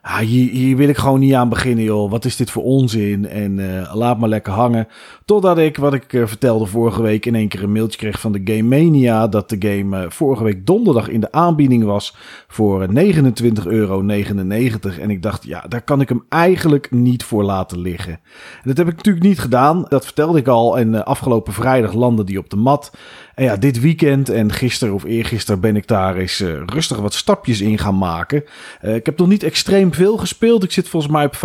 ah, 0.10 0.18
hier, 0.18 0.78
wil 0.78 0.89
ik 0.89 0.98
gewoon 0.98 1.20
niet 1.20 1.34
aan 1.34 1.50
beginnen 1.50 1.84
joh. 1.84 2.12
Wat 2.12 2.25
is 2.25 2.36
dit 2.36 2.51
voor 2.51 2.63
onzin? 2.63 3.28
En 3.28 3.80
eh, 3.80 3.96
laat 3.96 4.20
maar 4.20 4.30
lekker 4.30 4.54
hangen. 4.54 4.88
Totdat 5.30 5.58
ik, 5.58 5.78
wat 5.78 5.94
ik 5.94 6.13
eh, 6.13 6.25
vertelde 6.25 6.66
vorige 6.66 7.01
week, 7.01 7.25
in 7.25 7.36
één 7.36 7.48
keer 7.48 7.63
een 7.63 7.72
mailtje 7.72 7.98
kreeg 8.00 8.20
van 8.20 8.32
de 8.32 8.42
Game 8.44 8.62
Mania. 8.62 9.28
Dat 9.28 9.50
de 9.50 9.56
game 9.60 10.04
eh, 10.04 10.10
vorige 10.10 10.44
week 10.44 10.66
donderdag 10.66 11.10
in 11.10 11.20
de 11.20 11.32
aanbieding 11.32 11.84
was 11.84 12.16
voor 12.48 12.82
eh, 12.82 13.13
29,99 13.13 13.68
euro. 13.68 14.01
En 14.01 15.10
ik 15.10 15.22
dacht, 15.22 15.44
ja, 15.44 15.66
daar 15.68 15.82
kan 15.82 16.01
ik 16.01 16.10
hem 16.10 16.25
eigenlijk 16.30 16.92
niet 16.92 17.24
voor 17.24 17.44
laten 17.44 17.80
liggen. 17.80 18.13
En 18.13 18.63
dat 18.63 18.78
heb 18.78 18.88
ik 18.88 18.96
natuurlijk 18.96 19.25
niet 19.25 19.39
gedaan. 19.39 19.86
Dat 19.88 20.06
vertelde 20.06 20.39
ik 20.39 20.48
al. 20.48 20.78
En 20.78 21.06
afgelopen 21.06 21.54
vrijdag 21.54 21.94
landde 21.94 22.24
die 22.24 22.39
op 22.39 22.50
de 22.50 22.56
mat. 22.56 22.92
En 23.39 23.46
ja, 23.46 23.55
dit 23.55 23.79
weekend 23.79 24.29
en 24.29 24.51
gisteren 24.51 24.93
of 24.93 25.03
eergisteren 25.03 25.62
ben 25.62 25.75
ik 25.75 25.88
daar 25.88 26.15
eens 26.15 26.41
eh, 26.41 26.63
rustig 26.65 26.98
wat 26.98 27.13
stapjes 27.13 27.62
in 27.62 27.77
gaan 27.77 27.98
maken. 27.98 28.43
Eh, 28.81 28.96
ik 28.96 29.05
heb 29.05 29.17
nog 29.17 29.27
niet 29.27 29.43
extreem 29.43 29.93
veel 29.93 30.17
gespeeld. 30.17 30.63
Ik 30.63 30.72
zit 30.72 30.89
volgens 30.89 31.12
mij 31.12 31.25
op 31.25 31.36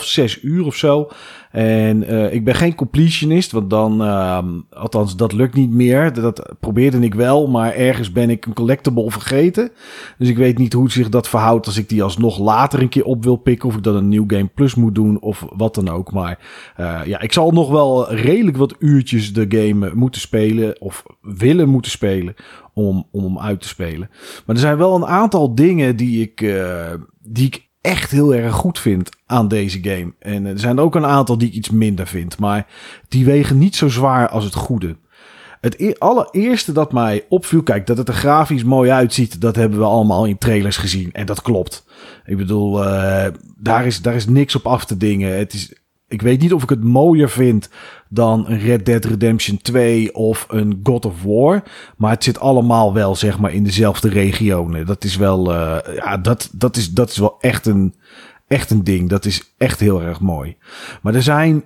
5,5, 0.00 0.04
6 0.04 0.42
uur 0.42 0.64
of 0.64 0.76
zo. 0.76 1.10
En 1.50 2.02
eh, 2.02 2.32
ik 2.32 2.44
ben 2.44 2.54
geen 2.54 2.74
completionist, 2.74 3.52
want 3.52 3.70
dan, 3.70 4.02
ehm, 4.02 4.46
althans, 4.70 5.16
dat 5.16 5.32
lukt 5.32 5.54
niet 5.54 5.70
meer. 5.70 6.12
Dat 6.12 6.52
probeerde 6.60 6.98
ik 6.98 7.14
wel, 7.14 7.48
maar 7.48 7.74
ergens 7.74 8.12
ben 8.12 8.30
ik 8.30 8.46
een 8.46 8.54
collectible 8.54 9.10
vergeten. 9.10 9.70
Dus 10.18 10.28
ik 10.28 10.36
weet 10.36 10.58
niet 10.58 10.72
hoe 10.72 10.90
zich 10.90 11.08
dat 11.08 11.28
verhoudt 11.28 11.66
als 11.66 11.76
ik 11.76 11.88
die 11.88 12.02
alsnog 12.02 12.38
later 12.38 12.80
een 12.80 12.88
keer 12.88 13.04
op 13.04 13.24
wil 13.24 13.36
pikken. 13.36 13.68
Of 13.68 13.76
ik 13.76 13.82
dat 13.82 13.94
een 13.94 14.08
New 14.08 14.24
Game 14.26 14.50
Plus 14.54 14.74
moet 14.74 14.94
doen 14.94 15.20
of 15.20 15.46
wat 15.56 15.74
dan 15.74 15.88
ook. 15.88 16.12
Maar 16.12 16.38
eh, 16.76 17.00
ja, 17.04 17.20
ik 17.20 17.32
zal 17.32 17.50
nog 17.50 17.70
wel 17.70 18.12
redelijk 18.12 18.56
wat 18.56 18.74
uurtjes 18.78 19.32
de 19.32 19.46
game 19.48 19.90
moeten 19.94 20.20
spelen 20.20 20.80
of 20.80 21.02
willen 21.20 21.68
moeten 21.68 21.90
spelen 21.90 22.34
om, 22.74 23.06
om 23.10 23.24
hem 23.24 23.38
uit 23.38 23.60
te 23.60 23.68
spelen. 23.68 24.10
Maar 24.46 24.56
er 24.56 24.62
zijn 24.62 24.76
wel 24.76 24.94
een 24.94 25.06
aantal 25.06 25.54
dingen 25.54 25.96
die 25.96 26.22
ik, 26.22 26.40
eh, 26.40 26.92
die 27.22 27.46
ik 27.46 27.67
echt 27.88 28.10
heel 28.10 28.34
erg 28.34 28.54
goed 28.54 28.78
vind 28.78 29.10
aan 29.26 29.48
deze 29.48 29.78
game. 29.82 30.12
En 30.18 30.46
er 30.46 30.58
zijn 30.58 30.76
er 30.76 30.82
ook 30.82 30.94
een 30.94 31.06
aantal 31.06 31.38
die 31.38 31.48
ik 31.48 31.54
iets 31.54 31.70
minder 31.70 32.06
vind. 32.06 32.38
Maar 32.38 32.66
die 33.08 33.24
wegen 33.24 33.58
niet 33.58 33.76
zo 33.76 33.88
zwaar 33.88 34.28
als 34.28 34.44
het 34.44 34.54
goede. 34.54 34.96
Het 35.60 35.80
e- 35.80 35.94
allereerste 35.98 36.72
dat 36.72 36.92
mij 36.92 37.24
opviel, 37.28 37.62
kijk, 37.62 37.86
dat 37.86 37.96
het 37.96 38.08
er 38.08 38.14
grafisch 38.14 38.64
mooi 38.64 38.90
uitziet, 38.90 39.40
dat 39.40 39.56
hebben 39.56 39.78
we 39.78 39.84
allemaal 39.84 40.24
in 40.24 40.38
trailers 40.38 40.76
gezien. 40.76 41.12
En 41.12 41.26
dat 41.26 41.42
klopt. 41.42 41.84
Ik 42.24 42.36
bedoel, 42.36 42.84
eh, 42.84 43.32
daar, 43.56 43.86
is, 43.86 44.02
daar 44.02 44.14
is 44.14 44.26
niks 44.26 44.54
op 44.54 44.66
af 44.66 44.84
te 44.84 44.96
dingen. 44.96 45.38
Het 45.38 45.52
is, 45.52 45.72
ik 46.08 46.22
weet 46.22 46.40
niet 46.40 46.52
of 46.52 46.62
ik 46.62 46.68
het 46.68 46.84
mooier 46.84 47.30
vind 47.30 47.68
dan 48.08 48.46
een 48.48 48.58
Red 48.58 48.86
Dead 48.86 49.04
Redemption 49.04 49.58
2 49.58 50.14
of 50.14 50.46
een 50.48 50.80
God 50.82 51.04
of 51.04 51.22
War. 51.22 51.62
Maar 51.96 52.10
het 52.10 52.24
zit 52.24 52.40
allemaal 52.40 52.94
wel, 52.94 53.14
zeg 53.14 53.38
maar, 53.38 53.52
in 53.52 53.64
dezelfde 53.64 54.08
regionen. 54.08 54.86
Dat 54.86 55.04
is 55.04 55.16
wel, 55.16 55.54
eh, 55.54 55.94
ja, 55.94 56.16
dat, 56.16 56.50
dat, 56.52 56.76
is, 56.76 56.90
dat 56.90 57.10
is 57.10 57.16
wel 57.16 57.36
echt 57.40 57.66
een, 57.66 57.94
echt 58.46 58.70
een 58.70 58.84
ding. 58.84 59.08
Dat 59.08 59.24
is 59.24 59.54
echt 59.56 59.80
heel 59.80 60.02
erg 60.02 60.20
mooi. 60.20 60.56
Maar 61.02 61.14
er 61.14 61.22
zijn 61.22 61.64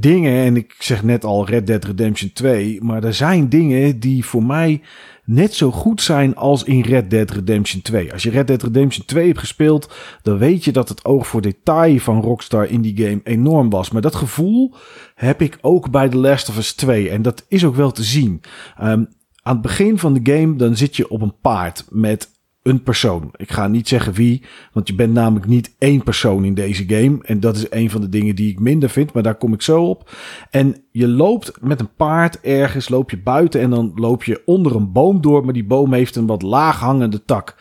dingen, 0.00 0.44
en 0.44 0.56
ik 0.56 0.74
zeg 0.78 1.02
net 1.02 1.24
al 1.24 1.46
Red 1.46 1.66
Dead 1.66 1.84
Redemption 1.84 2.32
2, 2.32 2.82
maar 2.82 3.04
er 3.04 3.14
zijn 3.14 3.48
dingen 3.48 4.00
die 4.00 4.24
voor 4.24 4.44
mij 4.44 4.80
net 5.24 5.54
zo 5.54 5.70
goed 5.70 6.02
zijn 6.02 6.36
als 6.36 6.62
in 6.62 6.80
Red 6.80 7.10
Dead 7.10 7.30
Redemption 7.30 7.82
2. 7.82 8.12
Als 8.12 8.22
je 8.22 8.30
Red 8.30 8.46
Dead 8.46 8.62
Redemption 8.62 9.04
2 9.06 9.26
hebt 9.26 9.38
gespeeld, 9.38 9.94
dan 10.22 10.38
weet 10.38 10.64
je 10.64 10.72
dat 10.72 10.88
het 10.88 11.04
oog 11.04 11.26
voor 11.26 11.40
detail 11.40 11.98
van 11.98 12.20
Rockstar 12.20 12.70
in 12.70 12.80
die 12.80 12.96
game 12.96 13.20
enorm 13.24 13.70
was. 13.70 13.90
Maar 13.90 14.02
dat 14.02 14.14
gevoel 14.14 14.74
heb 15.14 15.42
ik 15.42 15.58
ook 15.60 15.90
bij 15.90 16.08
The 16.08 16.16
Last 16.16 16.48
of 16.48 16.58
Us 16.58 16.72
2 16.72 17.10
en 17.10 17.22
dat 17.22 17.44
is 17.48 17.64
ook 17.64 17.74
wel 17.74 17.92
te 17.92 18.04
zien. 18.04 18.40
Um, 18.82 19.08
Aan 19.46 19.52
het 19.52 19.62
begin 19.62 19.98
van 19.98 20.14
de 20.14 20.32
game 20.32 20.56
dan 20.56 20.76
zit 20.76 20.96
je 20.96 21.08
op 21.08 21.20
een 21.20 21.40
paard 21.40 21.84
met 21.90 22.30
een 22.66 22.82
persoon. 22.82 23.30
Ik 23.36 23.52
ga 23.52 23.68
niet 23.68 23.88
zeggen 23.88 24.12
wie, 24.12 24.42
want 24.72 24.88
je 24.88 24.94
bent 24.94 25.12
namelijk 25.12 25.46
niet 25.46 25.74
één 25.78 26.02
persoon 26.02 26.44
in 26.44 26.54
deze 26.54 26.84
game. 26.86 27.18
En 27.22 27.40
dat 27.40 27.56
is 27.56 27.70
een 27.70 27.90
van 27.90 28.00
de 28.00 28.08
dingen 28.08 28.34
die 28.34 28.50
ik 28.50 28.60
minder 28.60 28.90
vind, 28.90 29.12
maar 29.12 29.22
daar 29.22 29.34
kom 29.34 29.52
ik 29.52 29.62
zo 29.62 29.84
op. 29.84 30.10
En 30.50 30.76
je 30.90 31.08
loopt 31.08 31.52
met 31.60 31.80
een 31.80 31.94
paard 31.96 32.40
ergens, 32.40 32.88
loop 32.88 33.10
je 33.10 33.22
buiten 33.22 33.60
en 33.60 33.70
dan 33.70 33.92
loop 33.94 34.24
je 34.24 34.42
onder 34.44 34.76
een 34.76 34.92
boom 34.92 35.20
door, 35.20 35.44
maar 35.44 35.54
die 35.54 35.66
boom 35.66 35.92
heeft 35.92 36.16
een 36.16 36.26
wat 36.26 36.42
laag 36.42 36.80
hangende 36.80 37.24
tak. 37.24 37.56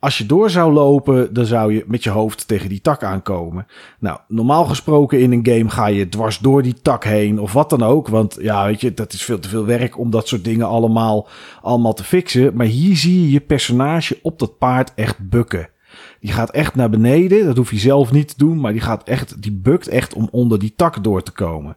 Als 0.00 0.18
je 0.18 0.26
door 0.26 0.50
zou 0.50 0.72
lopen, 0.72 1.34
dan 1.34 1.44
zou 1.44 1.74
je 1.74 1.84
met 1.86 2.02
je 2.02 2.10
hoofd 2.10 2.48
tegen 2.48 2.68
die 2.68 2.80
tak 2.80 3.02
aankomen. 3.02 3.66
Nou, 3.98 4.18
normaal 4.28 4.64
gesproken 4.64 5.20
in 5.20 5.32
een 5.32 5.46
game 5.46 5.70
ga 5.70 5.86
je 5.86 6.08
dwars 6.08 6.38
door 6.38 6.62
die 6.62 6.74
tak 6.82 7.04
heen 7.04 7.38
of 7.38 7.52
wat 7.52 7.70
dan 7.70 7.82
ook. 7.82 8.08
Want 8.08 8.36
ja, 8.40 8.66
weet 8.66 8.80
je, 8.80 8.94
dat 8.94 9.12
is 9.12 9.22
veel 9.22 9.38
te 9.38 9.48
veel 9.48 9.64
werk 9.64 9.98
om 9.98 10.10
dat 10.10 10.28
soort 10.28 10.44
dingen 10.44 10.66
allemaal, 10.66 11.28
allemaal 11.62 11.94
te 11.94 12.04
fixen. 12.04 12.56
Maar 12.56 12.66
hier 12.66 12.96
zie 12.96 13.20
je 13.20 13.30
je 13.30 13.40
personage 13.40 14.18
op 14.22 14.38
dat 14.38 14.58
paard 14.58 14.92
echt 14.94 15.28
bukken. 15.28 15.68
Die 16.20 16.32
gaat 16.32 16.50
echt 16.50 16.74
naar 16.74 16.90
beneden. 16.90 17.44
Dat 17.44 17.56
hoef 17.56 17.70
je 17.70 17.78
zelf 17.78 18.12
niet 18.12 18.28
te 18.28 18.34
doen, 18.36 18.60
maar 18.60 18.72
die 18.72 18.80
gaat 18.80 19.04
echt, 19.04 19.42
die 19.42 19.52
bukt 19.52 19.88
echt 19.88 20.14
om 20.14 20.28
onder 20.30 20.58
die 20.58 20.72
tak 20.76 21.04
door 21.04 21.22
te 21.22 21.32
komen 21.32 21.76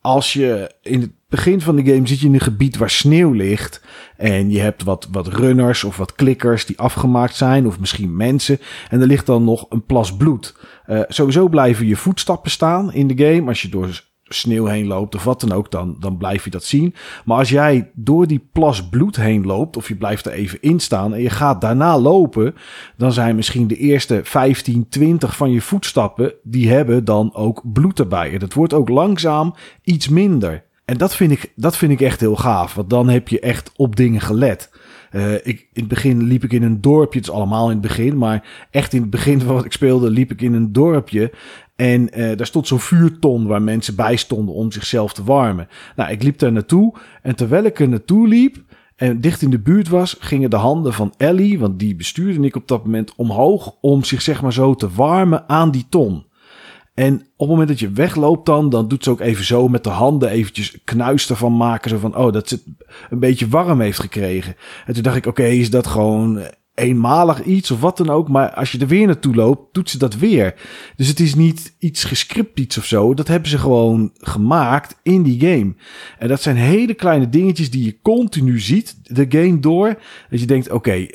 als 0.00 0.32
je 0.32 0.70
in 0.82 1.14
begin 1.30 1.60
van 1.60 1.76
de 1.76 1.84
game 1.84 2.06
zit 2.06 2.20
je 2.20 2.26
in 2.26 2.34
een 2.34 2.40
gebied 2.40 2.76
waar 2.76 2.90
sneeuw 2.90 3.32
ligt. 3.32 3.82
En 4.16 4.50
je 4.50 4.60
hebt 4.60 4.82
wat, 4.82 5.08
wat 5.10 5.26
runners 5.26 5.84
of 5.84 5.96
wat 5.96 6.14
klikkers 6.14 6.66
die 6.66 6.78
afgemaakt 6.78 7.36
zijn. 7.36 7.66
Of 7.66 7.80
misschien 7.80 8.16
mensen. 8.16 8.58
En 8.88 9.00
er 9.00 9.06
ligt 9.06 9.26
dan 9.26 9.44
nog 9.44 9.66
een 9.68 9.84
plas 9.84 10.16
bloed. 10.16 10.56
Uh, 10.86 11.00
sowieso 11.08 11.48
blijven 11.48 11.86
je 11.86 11.96
voetstappen 11.96 12.50
staan 12.50 12.92
in 12.92 13.06
de 13.06 13.24
game. 13.24 13.48
Als 13.48 13.62
je 13.62 13.68
door 13.68 14.08
sneeuw 14.34 14.66
heen 14.66 14.86
loopt 14.86 15.14
of 15.14 15.24
wat 15.24 15.40
dan 15.40 15.52
ook, 15.52 15.70
dan, 15.70 15.96
dan 15.98 16.16
blijf 16.16 16.44
je 16.44 16.50
dat 16.50 16.64
zien. 16.64 16.94
Maar 17.24 17.38
als 17.38 17.48
jij 17.48 17.90
door 17.94 18.26
die 18.26 18.48
plas 18.52 18.88
bloed 18.88 19.16
heen 19.16 19.46
loopt, 19.46 19.76
of 19.76 19.88
je 19.88 19.96
blijft 19.96 20.26
er 20.26 20.32
even 20.32 20.62
in 20.62 20.80
staan 20.80 21.14
en 21.14 21.22
je 21.22 21.30
gaat 21.30 21.60
daarna 21.60 21.98
lopen, 21.98 22.54
dan 22.96 23.12
zijn 23.12 23.36
misschien 23.36 23.66
de 23.66 23.76
eerste 23.76 24.20
15, 24.24 24.88
20 24.88 25.36
van 25.36 25.50
je 25.50 25.60
voetstappen, 25.60 26.32
die 26.42 26.70
hebben 26.70 27.04
dan 27.04 27.34
ook 27.34 27.62
bloed 27.72 27.98
erbij. 27.98 28.32
En 28.32 28.38
dat 28.38 28.52
wordt 28.52 28.72
ook 28.72 28.88
langzaam 28.88 29.54
iets 29.82 30.08
minder. 30.08 30.68
En 30.90 30.96
dat 30.96 31.16
vind 31.16 31.30
ik, 31.30 31.52
dat 31.56 31.76
vind 31.76 31.92
ik 31.92 32.00
echt 32.00 32.20
heel 32.20 32.36
gaaf, 32.36 32.74
want 32.74 32.90
dan 32.90 33.08
heb 33.08 33.28
je 33.28 33.40
echt 33.40 33.72
op 33.76 33.96
dingen 33.96 34.20
gelet. 34.20 34.70
Uh, 35.12 35.34
ik, 35.34 35.44
in 35.44 35.68
het 35.72 35.88
begin 35.88 36.22
liep 36.22 36.44
ik 36.44 36.52
in 36.52 36.62
een 36.62 36.80
dorpje, 36.80 37.18
het 37.18 37.28
is 37.28 37.34
allemaal 37.34 37.64
in 37.64 37.72
het 37.72 37.80
begin, 37.80 38.18
maar 38.18 38.66
echt 38.70 38.92
in 38.92 39.00
het 39.00 39.10
begin 39.10 39.40
van 39.42 39.54
wat 39.54 39.64
ik 39.64 39.72
speelde, 39.72 40.10
liep 40.10 40.30
ik 40.30 40.40
in 40.40 40.54
een 40.54 40.72
dorpje. 40.72 41.32
En 41.76 42.20
uh, 42.20 42.36
daar 42.36 42.46
stond 42.46 42.66
zo'n 42.66 42.80
vuurton 42.80 43.46
waar 43.46 43.62
mensen 43.62 43.94
bij 43.94 44.16
stonden 44.16 44.54
om 44.54 44.72
zichzelf 44.72 45.12
te 45.12 45.24
warmen. 45.24 45.68
Nou, 45.96 46.10
ik 46.10 46.22
liep 46.22 46.38
daar 46.38 46.52
naartoe. 46.52 46.94
En 47.22 47.36
terwijl 47.36 47.64
ik 47.64 47.80
er 47.80 47.88
naartoe 47.88 48.28
liep 48.28 48.56
en 48.96 49.20
dicht 49.20 49.42
in 49.42 49.50
de 49.50 49.60
buurt 49.60 49.88
was, 49.88 50.16
gingen 50.20 50.50
de 50.50 50.56
handen 50.56 50.92
van 50.92 51.14
Ellie, 51.16 51.58
want 51.58 51.78
die 51.78 51.94
bestuurde 51.94 52.46
ik 52.46 52.56
op 52.56 52.68
dat 52.68 52.84
moment, 52.84 53.14
omhoog 53.16 53.76
om 53.80 54.04
zich 54.04 54.22
zeg 54.22 54.42
maar 54.42 54.52
zo 54.52 54.74
te 54.74 54.88
warmen 54.88 55.48
aan 55.48 55.70
die 55.70 55.86
ton. 55.88 56.24
En 57.00 57.14
op 57.14 57.38
het 57.38 57.48
moment 57.48 57.68
dat 57.68 57.78
je 57.78 57.90
wegloopt 57.90 58.46
dan, 58.46 58.70
dan 58.70 58.88
doet 58.88 59.04
ze 59.04 59.10
ook 59.10 59.20
even 59.20 59.44
zo 59.44 59.68
met 59.68 59.84
de 59.84 59.90
handen 59.90 60.30
eventjes 60.30 60.78
knuis 60.84 61.30
ervan 61.30 61.56
maken. 61.56 61.90
Zo 61.90 61.98
van, 61.98 62.16
oh, 62.16 62.32
dat 62.32 62.48
ze 62.48 62.54
het 62.54 62.86
een 63.10 63.18
beetje 63.18 63.48
warm 63.48 63.80
heeft 63.80 64.00
gekregen. 64.00 64.56
En 64.86 64.94
toen 64.94 65.02
dacht 65.02 65.16
ik, 65.16 65.26
oké, 65.26 65.44
is 65.44 65.70
dat 65.70 65.86
gewoon 65.86 66.40
eenmalig 66.74 67.42
iets 67.44 67.70
of 67.70 67.80
wat 67.80 67.96
dan 67.96 68.10
ook. 68.10 68.28
Maar 68.28 68.50
als 68.50 68.72
je 68.72 68.78
er 68.78 68.86
weer 68.86 69.06
naartoe 69.06 69.34
loopt, 69.34 69.74
doet 69.74 69.90
ze 69.90 69.98
dat 69.98 70.16
weer. 70.16 70.54
Dus 70.96 71.08
het 71.08 71.20
is 71.20 71.34
niet 71.34 71.74
iets 71.78 72.04
gescript 72.04 72.58
iets 72.58 72.78
of 72.78 72.84
zo. 72.84 73.14
Dat 73.14 73.28
hebben 73.28 73.50
ze 73.50 73.58
gewoon 73.58 74.10
gemaakt 74.14 74.96
in 75.02 75.22
die 75.22 75.40
game. 75.40 75.74
En 76.18 76.28
dat 76.28 76.42
zijn 76.42 76.56
hele 76.56 76.94
kleine 76.94 77.28
dingetjes 77.28 77.70
die 77.70 77.84
je 77.84 78.00
continu 78.02 78.58
ziet, 78.58 78.96
de 79.02 79.26
game 79.28 79.60
door. 79.60 79.98
Dat 80.30 80.40
je 80.40 80.46
denkt, 80.46 80.70
oké, 80.70 81.06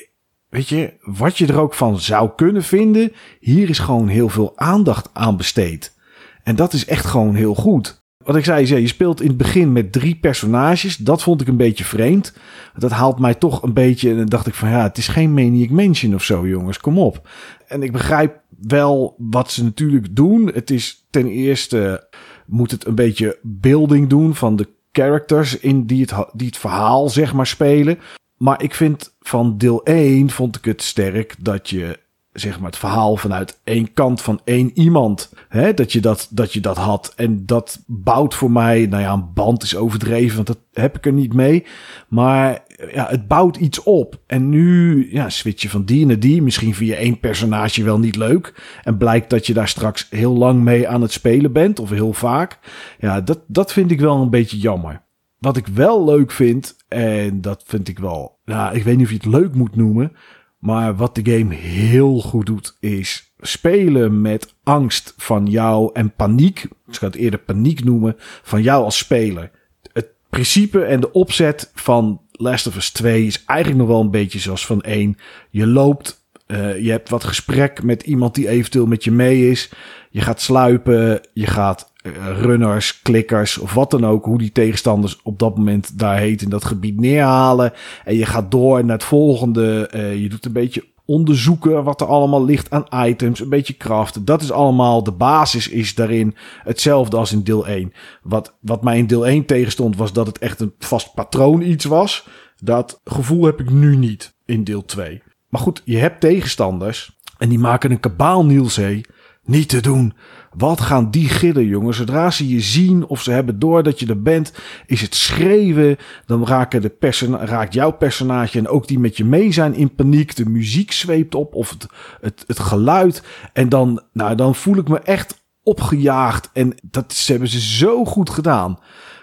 weet 0.55 0.69
je, 0.69 0.93
wat 1.01 1.37
je 1.37 1.47
er 1.47 1.59
ook 1.59 1.73
van 1.73 1.99
zou 1.99 2.29
kunnen 2.35 2.63
vinden. 2.63 3.11
Hier 3.39 3.69
is 3.69 3.79
gewoon 3.79 4.07
heel 4.07 4.29
veel 4.29 4.51
aandacht 4.55 5.09
aan 5.13 5.37
besteed. 5.37 5.95
En 6.43 6.55
dat 6.55 6.73
is 6.73 6.85
echt 6.85 7.05
gewoon 7.05 7.35
heel 7.35 7.55
goed 7.55 8.03
wat 8.25 8.35
ik 8.35 8.45
zei, 8.45 8.81
je 8.81 8.87
speelt 8.87 9.21
in 9.21 9.27
het 9.27 9.37
begin 9.37 9.71
met 9.71 9.91
drie 9.91 10.15
personages. 10.15 10.97
Dat 10.97 11.23
vond 11.23 11.41
ik 11.41 11.47
een 11.47 11.57
beetje 11.57 11.83
vreemd. 11.83 12.33
Dat 12.77 12.91
haalt 12.91 13.19
mij 13.19 13.33
toch 13.33 13.63
een 13.63 13.73
beetje. 13.73 14.09
En 14.09 14.17
dan 14.17 14.25
dacht 14.25 14.47
ik 14.47 14.53
van 14.53 14.69
ja, 14.69 14.83
het 14.83 14.97
is 14.97 15.07
geen 15.07 15.33
Maniac 15.33 15.69
Mansion 15.69 16.13
of 16.13 16.23
zo, 16.23 16.47
jongens. 16.47 16.79
Kom 16.79 16.99
op. 16.99 17.29
En 17.67 17.83
ik 17.83 17.91
begrijp 17.91 18.39
wel 18.61 19.15
wat 19.17 19.51
ze 19.51 19.63
natuurlijk 19.63 20.15
doen. 20.15 20.47
Het 20.53 20.71
is 20.71 21.05
ten 21.09 21.27
eerste 21.27 22.07
moet 22.45 22.71
het 22.71 22.85
een 22.85 22.95
beetje 22.95 23.37
building 23.41 24.09
doen 24.09 24.35
van 24.35 24.55
de 24.55 24.67
characters 24.91 25.59
in 25.59 25.85
die 25.85 26.01
het, 26.01 26.13
die 26.33 26.47
het 26.47 26.57
verhaal 26.57 27.09
zeg 27.09 27.33
maar 27.33 27.47
spelen. 27.47 27.99
Maar 28.37 28.63
ik 28.63 28.73
vind 28.73 29.14
van 29.27 29.57
deel 29.57 29.83
1 29.83 30.29
vond 30.29 30.55
ik 30.55 30.65
het 30.65 30.81
sterk 30.81 31.35
dat 31.39 31.69
je 31.69 32.03
zeg 32.35 32.59
maar 32.59 32.69
het 32.69 32.79
verhaal 32.79 33.17
vanuit 33.17 33.59
één 33.63 33.93
kant 33.93 34.21
van 34.21 34.41
één 34.43 34.71
iemand. 34.73 35.33
Hè, 35.49 35.73
dat, 35.73 35.91
je 35.91 35.99
dat, 35.99 36.27
dat 36.29 36.53
je 36.53 36.59
dat 36.59 36.77
had. 36.77 37.13
En 37.15 37.45
dat 37.45 37.83
bouwt 37.87 38.33
voor 38.33 38.51
mij, 38.51 38.85
nou 38.85 39.01
ja, 39.01 39.13
een 39.13 39.33
band 39.33 39.63
is 39.63 39.75
overdreven, 39.75 40.35
want 40.35 40.47
dat 40.47 40.59
heb 40.73 40.97
ik 40.97 41.05
er 41.05 41.13
niet 41.13 41.33
mee. 41.33 41.65
Maar 42.07 42.63
ja, 42.91 43.07
het 43.09 43.27
bouwt 43.27 43.57
iets 43.57 43.83
op. 43.83 44.19
En 44.27 44.49
nu 44.49 45.07
ja, 45.11 45.29
switch 45.29 45.61
je 45.61 45.69
van 45.69 45.85
die 45.85 46.05
naar 46.05 46.19
die. 46.19 46.41
Misschien 46.41 46.75
je 46.79 46.95
één 46.95 47.19
personage 47.19 47.83
wel 47.83 47.99
niet 47.99 48.15
leuk. 48.15 48.53
En 48.83 48.97
blijkt 48.97 49.29
dat 49.29 49.47
je 49.47 49.53
daar 49.53 49.67
straks 49.67 50.07
heel 50.09 50.33
lang 50.33 50.63
mee 50.63 50.87
aan 50.87 51.01
het 51.01 51.11
spelen 51.11 51.51
bent, 51.51 51.79
of 51.79 51.89
heel 51.89 52.13
vaak. 52.13 52.59
Ja, 52.99 53.21
dat, 53.21 53.39
dat 53.47 53.73
vind 53.73 53.91
ik 53.91 53.99
wel 53.99 54.21
een 54.21 54.29
beetje 54.29 54.57
jammer. 54.57 55.03
Wat 55.39 55.57
ik 55.57 55.67
wel 55.67 56.05
leuk 56.05 56.31
vind, 56.31 56.75
en 56.87 57.41
dat 57.41 57.63
vind 57.65 57.87
ik 57.87 57.99
wel, 57.99 58.34
nou, 58.45 58.75
ik 58.75 58.83
weet 58.83 58.97
niet 58.97 59.05
of 59.05 59.11
je 59.11 59.17
het 59.17 59.25
leuk 59.25 59.53
moet 59.53 59.75
noemen. 59.75 60.15
Maar 60.59 60.95
wat 60.95 61.15
de 61.15 61.31
game 61.31 61.53
heel 61.55 62.19
goed 62.21 62.45
doet, 62.45 62.77
is 62.79 63.33
spelen 63.39 64.21
met 64.21 64.55
angst 64.63 65.13
van 65.17 65.45
jou 65.45 65.89
en 65.93 66.13
paniek. 66.13 66.63
Ik 66.87 66.95
ga 66.95 67.05
het 67.05 67.15
eerder 67.15 67.39
paniek 67.39 67.83
noemen 67.83 68.15
van 68.43 68.61
jou 68.61 68.83
als 68.83 68.97
speler. 68.97 69.51
Het 69.93 70.07
principe 70.29 70.83
en 70.83 70.99
de 70.99 71.11
opzet 71.11 71.71
van 71.73 72.21
Last 72.31 72.67
of 72.67 72.75
Us 72.75 72.91
2 72.91 73.25
is 73.25 73.43
eigenlijk 73.45 73.79
nog 73.79 73.89
wel 73.89 74.01
een 74.01 74.11
beetje 74.11 74.39
zoals 74.39 74.65
van 74.65 74.81
1. 74.81 75.17
Je 75.49 75.67
loopt, 75.67 76.24
uh, 76.47 76.79
je 76.83 76.91
hebt 76.91 77.09
wat 77.09 77.23
gesprek 77.23 77.83
met 77.83 78.03
iemand 78.03 78.35
die 78.35 78.47
eventueel 78.47 78.85
met 78.85 79.03
je 79.03 79.11
mee 79.11 79.49
is. 79.49 79.71
Je 80.09 80.21
gaat 80.21 80.41
sluipen, 80.41 81.21
je 81.33 81.47
gaat 81.47 81.91
uh, 82.03 82.13
runners, 82.41 83.01
klikkers 83.01 83.57
of 83.57 83.73
wat 83.73 83.91
dan 83.91 84.05
ook, 84.05 84.25
hoe 84.25 84.37
die 84.37 84.51
tegenstanders 84.51 85.19
op 85.23 85.39
dat 85.39 85.57
moment 85.57 85.99
daar 85.99 86.17
heet 86.17 86.41
in 86.41 86.49
dat 86.49 86.65
gebied 86.65 86.99
neerhalen. 86.99 87.73
En 88.03 88.15
je 88.15 88.25
gaat 88.25 88.51
door 88.51 88.85
naar 88.85 88.95
het 88.95 89.05
volgende. 89.05 89.89
Uh, 89.95 90.21
je 90.21 90.29
doet 90.29 90.45
een 90.45 90.51
beetje 90.51 90.83
onderzoeken 91.05 91.83
wat 91.83 92.01
er 92.01 92.07
allemaal 92.07 92.45
ligt 92.45 92.69
aan 92.69 93.07
items, 93.07 93.39
een 93.39 93.49
beetje 93.49 93.77
craften. 93.77 94.25
Dat 94.25 94.41
is 94.41 94.51
allemaal, 94.51 95.03
de 95.03 95.11
basis 95.11 95.69
is 95.69 95.95
daarin 95.95 96.35
hetzelfde 96.63 97.17
als 97.17 97.31
in 97.31 97.43
deel 97.43 97.67
1. 97.67 97.93
Wat, 98.21 98.55
wat 98.59 98.83
mij 98.83 98.97
in 98.97 99.07
deel 99.07 99.27
1 99.27 99.45
tegenstond 99.45 99.97
was 99.97 100.13
dat 100.13 100.27
het 100.27 100.37
echt 100.37 100.59
een 100.59 100.73
vast 100.79 101.13
patroon 101.13 101.61
iets 101.61 101.85
was. 101.85 102.27
Dat 102.59 103.01
gevoel 103.03 103.45
heb 103.45 103.59
ik 103.59 103.69
nu 103.69 103.95
niet 103.95 104.35
in 104.45 104.63
deel 104.63 104.85
2. 104.85 105.21
Maar 105.55 105.63
goed, 105.63 105.81
je 105.85 105.97
hebt 105.97 106.19
tegenstanders 106.19 107.17
en 107.37 107.49
die 107.49 107.59
maken 107.59 107.91
een 107.91 107.99
kabaal 107.99 108.45
Nielzee 108.45 109.05
niet 109.43 109.69
te 109.69 109.81
doen. 109.81 110.13
Wat 110.53 110.81
gaan 110.81 111.11
die 111.11 111.29
gillen, 111.29 111.65
jongen? 111.65 111.93
Zodra 111.93 112.31
ze 112.31 112.47
je 112.47 112.59
zien 112.59 113.05
of 113.05 113.21
ze 113.21 113.31
hebben 113.31 113.59
door 113.59 113.83
dat 113.83 113.99
je 113.99 114.05
er 114.05 114.21
bent, 114.21 114.53
is 114.85 115.01
het 115.01 115.15
schreeuwen. 115.15 115.97
Dan 116.25 116.47
raken 116.47 116.81
de 116.81 117.37
raakt 117.39 117.73
jouw 117.73 117.91
personage 117.91 118.57
en 118.57 118.67
ook 118.67 118.87
die 118.87 118.99
met 118.99 119.17
je 119.17 119.25
mee 119.25 119.51
zijn 119.51 119.73
in 119.73 119.95
paniek. 119.95 120.35
De 120.35 120.49
muziek 120.49 120.91
zweept 120.91 121.35
op 121.35 121.53
of 121.53 121.69
het, 121.69 121.87
het, 122.21 122.43
het 122.47 122.59
geluid. 122.59 123.23
En 123.53 123.69
dan, 123.69 124.01
nou, 124.13 124.35
dan 124.35 124.55
voel 124.55 124.77
ik 124.77 124.87
me 124.87 124.99
echt 124.99 125.45
opgejaagd. 125.63 126.49
En 126.53 126.75
dat 126.81 127.23
hebben 127.25 127.47
ze 127.47 127.59
zo 127.59 128.05
goed 128.05 128.29
gedaan. 128.29 128.79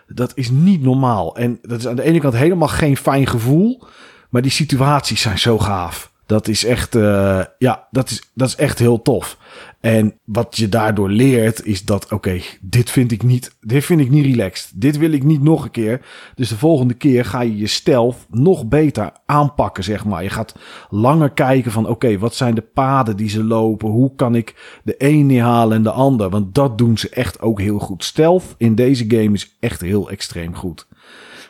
Dat 0.06 0.32
is 0.34 0.50
niet 0.50 0.82
normaal. 0.82 1.36
En 1.36 1.58
dat 1.62 1.78
is 1.78 1.86
aan 1.86 1.96
de 1.96 2.02
ene 2.02 2.20
kant 2.20 2.34
helemaal 2.34 2.68
geen 2.68 2.96
fijn 2.96 3.26
gevoel. 3.26 3.82
Maar 4.30 4.42
die 4.42 4.50
situaties 4.50 5.20
zijn 5.20 5.38
zo 5.38 5.58
gaaf. 5.58 6.11
Dat 6.26 6.48
is 6.48 6.64
echt, 6.64 6.94
uh, 6.94 7.44
ja, 7.58 7.88
dat 7.90 8.10
is, 8.10 8.30
dat 8.34 8.48
is 8.48 8.56
echt 8.56 8.78
heel 8.78 9.02
tof. 9.02 9.38
En 9.80 10.18
wat 10.24 10.56
je 10.56 10.68
daardoor 10.68 11.10
leert 11.10 11.66
is 11.66 11.84
dat, 11.84 12.12
oké, 12.12 12.40
dit 12.60 12.90
vind 12.90 13.12
ik 13.12 13.22
niet, 13.22 13.56
dit 13.60 13.84
vind 13.84 14.00
ik 14.00 14.10
niet 14.10 14.24
relaxed. 14.24 14.72
Dit 14.74 14.98
wil 14.98 15.12
ik 15.12 15.22
niet 15.22 15.42
nog 15.42 15.64
een 15.64 15.70
keer. 15.70 16.06
Dus 16.34 16.48
de 16.48 16.56
volgende 16.56 16.94
keer 16.94 17.24
ga 17.24 17.40
je 17.40 17.56
je 17.56 17.66
stealth 17.66 18.16
nog 18.30 18.66
beter 18.66 19.12
aanpakken, 19.26 19.84
zeg 19.84 20.04
maar. 20.04 20.22
Je 20.22 20.30
gaat 20.30 20.54
langer 20.90 21.30
kijken 21.30 21.72
van, 21.72 21.88
oké, 21.88 22.18
wat 22.18 22.34
zijn 22.34 22.54
de 22.54 22.60
paden 22.60 23.16
die 23.16 23.28
ze 23.28 23.44
lopen? 23.44 23.88
Hoe 23.88 24.14
kan 24.14 24.34
ik 24.34 24.80
de 24.84 24.94
een 24.98 25.26
neerhalen 25.26 25.76
en 25.76 25.82
de 25.82 25.90
ander? 25.90 26.30
Want 26.30 26.54
dat 26.54 26.78
doen 26.78 26.98
ze 26.98 27.08
echt 27.08 27.40
ook 27.40 27.60
heel 27.60 27.78
goed. 27.78 28.04
Stealth 28.04 28.54
in 28.56 28.74
deze 28.74 29.04
game 29.08 29.32
is 29.32 29.56
echt 29.60 29.80
heel 29.80 30.10
extreem 30.10 30.54
goed. 30.54 30.86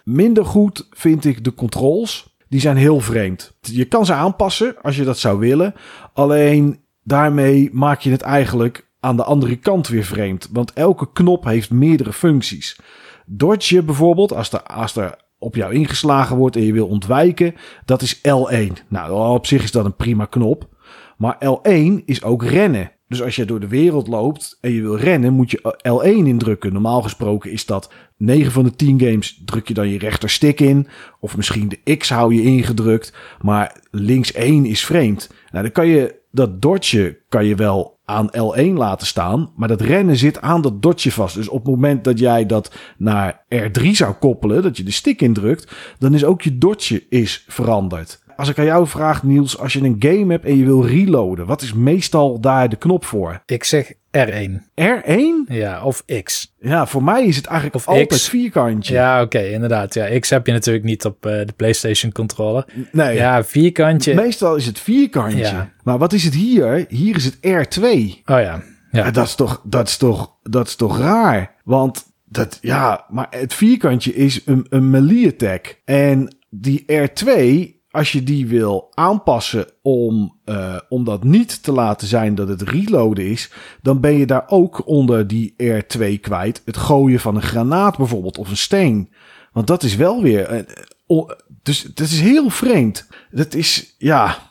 Minder 0.05 0.45
goed 0.45 0.87
vind 0.91 1.25
ik 1.25 1.45
de 1.45 1.55
controls 1.55 2.32
die 2.53 2.61
zijn 2.61 2.77
heel 2.77 3.01
vreemd. 3.01 3.55
Je 3.61 3.85
kan 3.85 4.07
ze 4.07 4.13
aanpassen 4.13 4.75
als 4.83 4.97
je 4.97 5.05
dat 5.05 5.19
zou 5.19 5.39
willen. 5.39 5.75
Alleen 6.13 6.81
daarmee 7.03 7.71
maak 7.73 8.01
je 8.01 8.11
het 8.11 8.21
eigenlijk 8.21 8.89
aan 9.01 9.17
de 9.17 9.25
andere 9.25 9.57
kant 9.57 9.89
weer 9.89 10.05
vreemd. 10.05 10.49
Want 10.53 10.73
elke 10.73 11.13
knop 11.13 11.45
heeft 11.45 11.71
meerdere 11.71 12.13
functies. 12.13 12.81
Dodge 13.27 13.83
bijvoorbeeld, 13.83 14.33
als 14.33 14.53
er, 14.53 14.63
als 14.63 14.97
er 14.97 15.17
op 15.39 15.55
jou 15.55 15.75
ingeslagen 15.75 16.37
wordt 16.37 16.57
en 16.57 16.63
je 16.63 16.73
wil 16.73 16.87
ontwijken, 16.87 17.55
dat 17.85 18.03
is 18.03 18.19
L1. 18.19 18.87
Nou, 18.89 19.35
op 19.35 19.47
zich 19.47 19.63
is 19.63 19.71
dat 19.71 19.85
een 19.85 19.97
prima 19.97 20.25
knop. 20.25 20.69
Maar 21.17 21.37
L1 21.45 22.05
is 22.05 22.23
ook 22.23 22.45
rennen. 22.45 22.93
Dus 23.13 23.23
als 23.23 23.37
je 23.37 23.45
door 23.45 23.61
de 23.61 23.69
wereld 23.69 24.09
loopt 24.09 24.59
en 24.61 24.73
je 24.73 24.81
wil 24.81 24.97
rennen, 24.97 25.33
moet 25.33 25.51
je 25.51 25.75
L1 25.89 26.27
indrukken. 26.27 26.73
Normaal 26.73 27.03
gesproken 27.03 27.51
is 27.51 27.67
dat 27.67 27.93
9 28.17 28.53
van 28.53 28.65
de 28.65 28.77
10 28.77 29.01
games 29.01 29.43
druk 29.45 29.69
je 29.69 29.75
dan 29.75 29.89
je 29.89 29.99
rechterstick 29.99 30.61
in. 30.61 30.87
Of 31.21 31.37
misschien 31.37 31.69
de 31.69 31.97
X 31.97 32.09
hou 32.09 32.35
je 32.35 32.43
ingedrukt. 32.43 33.15
Maar 33.41 33.81
links 33.91 34.33
1 34.33 34.67
is 34.67 34.85
vreemd. 34.85 35.31
Nou, 35.51 35.63
dan 35.65 35.73
kan 35.73 35.87
je 35.87 36.21
dat 36.31 36.63
dotje 36.63 37.19
kan 37.29 37.45
je 37.45 37.55
wel 37.55 37.99
aan 38.05 38.31
L1 38.37 38.73
laten 38.73 39.07
staan. 39.07 39.53
Maar 39.57 39.69
dat 39.69 39.81
rennen 39.81 40.17
zit 40.17 40.41
aan 40.41 40.63
dat 40.63 40.83
dotje 40.83 41.13
vast. 41.13 41.35
Dus 41.35 41.49
op 41.49 41.65
het 41.65 41.75
moment 41.75 42.05
dat 42.05 42.19
jij 42.19 42.47
dat 42.47 42.75
naar 42.97 43.45
R3 43.55 43.91
zou 43.91 44.13
koppelen, 44.13 44.63
dat 44.63 44.77
je 44.77 44.83
de 44.83 44.91
stick 44.91 45.21
indrukt, 45.21 45.73
dan 45.99 46.15
is 46.15 46.25
ook 46.25 46.43
je 46.43 46.59
dotje 46.59 47.07
is 47.09 47.45
veranderd. 47.49 48.22
Als 48.37 48.49
ik 48.49 48.59
aan 48.59 48.65
jou 48.65 48.87
vraag, 48.87 49.23
Niels, 49.23 49.59
als 49.59 49.73
je 49.73 49.81
een 49.83 49.97
game 49.99 50.33
hebt 50.33 50.45
en 50.45 50.57
je 50.59 50.65
wil 50.65 50.87
reloaden, 50.87 51.47
wat 51.47 51.63
is 51.63 51.73
meestal 51.73 52.41
daar 52.41 52.69
de 52.69 52.77
knop 52.77 53.05
voor? 53.05 53.43
Ik 53.47 53.65
zeg 53.65 53.93
R1. 54.19 54.51
R1? 54.81 55.47
Ja, 55.49 55.83
of 55.85 56.05
X. 56.23 56.55
Ja, 56.61 56.87
voor 56.87 57.03
mij 57.03 57.25
is 57.25 57.37
het 57.37 57.47
eigenlijk 57.47 57.77
Of 57.77 57.89
altijd 57.89 58.09
X. 58.09 58.29
vierkantje. 58.29 58.95
Ja, 58.95 59.23
oké, 59.23 59.39
inderdaad. 59.41 59.95
Ja, 59.95 60.19
X 60.19 60.31
heb 60.31 60.47
je 60.47 60.53
natuurlijk 60.53 60.85
niet 60.85 61.05
op 61.05 61.27
eh, 61.27 61.33
de 61.47 61.53
PlayStation 61.57 62.13
controller. 62.13 62.65
Nee, 62.93 63.15
Ja, 63.17 63.45
vierkantje. 63.45 64.15
meestal 64.15 64.57
is 64.57 64.67
het 64.67 64.79
vierkantje. 64.81 65.39
Ja. 65.39 65.73
Maar 65.85 65.99
wat 65.99 66.13
is 66.13 66.25
het 66.25 66.35
hier? 66.35 66.85
Hier 66.89 67.17
is 67.17 67.25
het 67.25 67.37
R2. 67.37 67.81
Oh 67.83 67.91
ja. 68.25 68.41
Ja, 68.45 68.63
Ja, 69.05 69.11
dat 69.11 69.27
is 69.27 69.35
toch, 69.35 69.61
dat 69.65 69.89
is 69.89 69.97
toch, 69.97 70.33
dat 70.43 70.67
is 70.67 70.75
toch 70.77 70.99
raar? 70.99 71.55
Want 71.65 72.05
dat, 72.25 72.59
ja, 72.61 73.05
maar 73.09 73.27
het 73.31 73.55
vierkantje 73.55 74.15
is 74.15 74.41
een, 74.45 74.67
een 74.71 74.91
melee 74.91 75.27
attack. 75.29 75.81
En 75.85 76.37
die 76.51 76.85
R2, 76.93 77.72
als 77.93 78.13
je 78.13 78.23
die 78.23 78.47
wil 78.47 78.89
aanpassen 78.95 79.67
om, 79.83 80.39
eh, 80.45 80.77
om 80.89 81.05
dat 81.05 81.25
niet 81.25 81.63
te 81.63 81.73
laten 81.73 82.07
zijn 82.09 82.35
dat 82.35 82.49
het 82.49 82.63
reloaden 82.63 83.25
is, 83.27 83.51
dan 83.83 84.01
ben 84.01 84.13
je 84.19 84.27
daar 84.27 84.45
ook 84.47 84.87
onder 84.87 85.27
die 85.27 85.55
R2 85.57 86.19
kwijt. 86.21 86.63
Het 86.65 86.77
gooien 86.77 87.21
van 87.21 87.37
een 87.37 87.43
granaat 87.43 87.97
bijvoorbeeld 87.97 88.39
of 88.39 88.51
een 88.51 88.57
steen. 88.57 89.13
Want 89.53 89.67
dat 89.67 89.83
is 89.83 89.97
wel 89.97 90.23
weer. 90.23 90.45
eh, 90.47 90.63
o- 91.07 91.27
dus 91.63 91.83
dat 91.83 92.07
is 92.07 92.21
heel 92.21 92.51
vreemd. 92.51 93.09
Dat 93.31 93.55
is, 93.55 93.95
ja. 93.99 94.51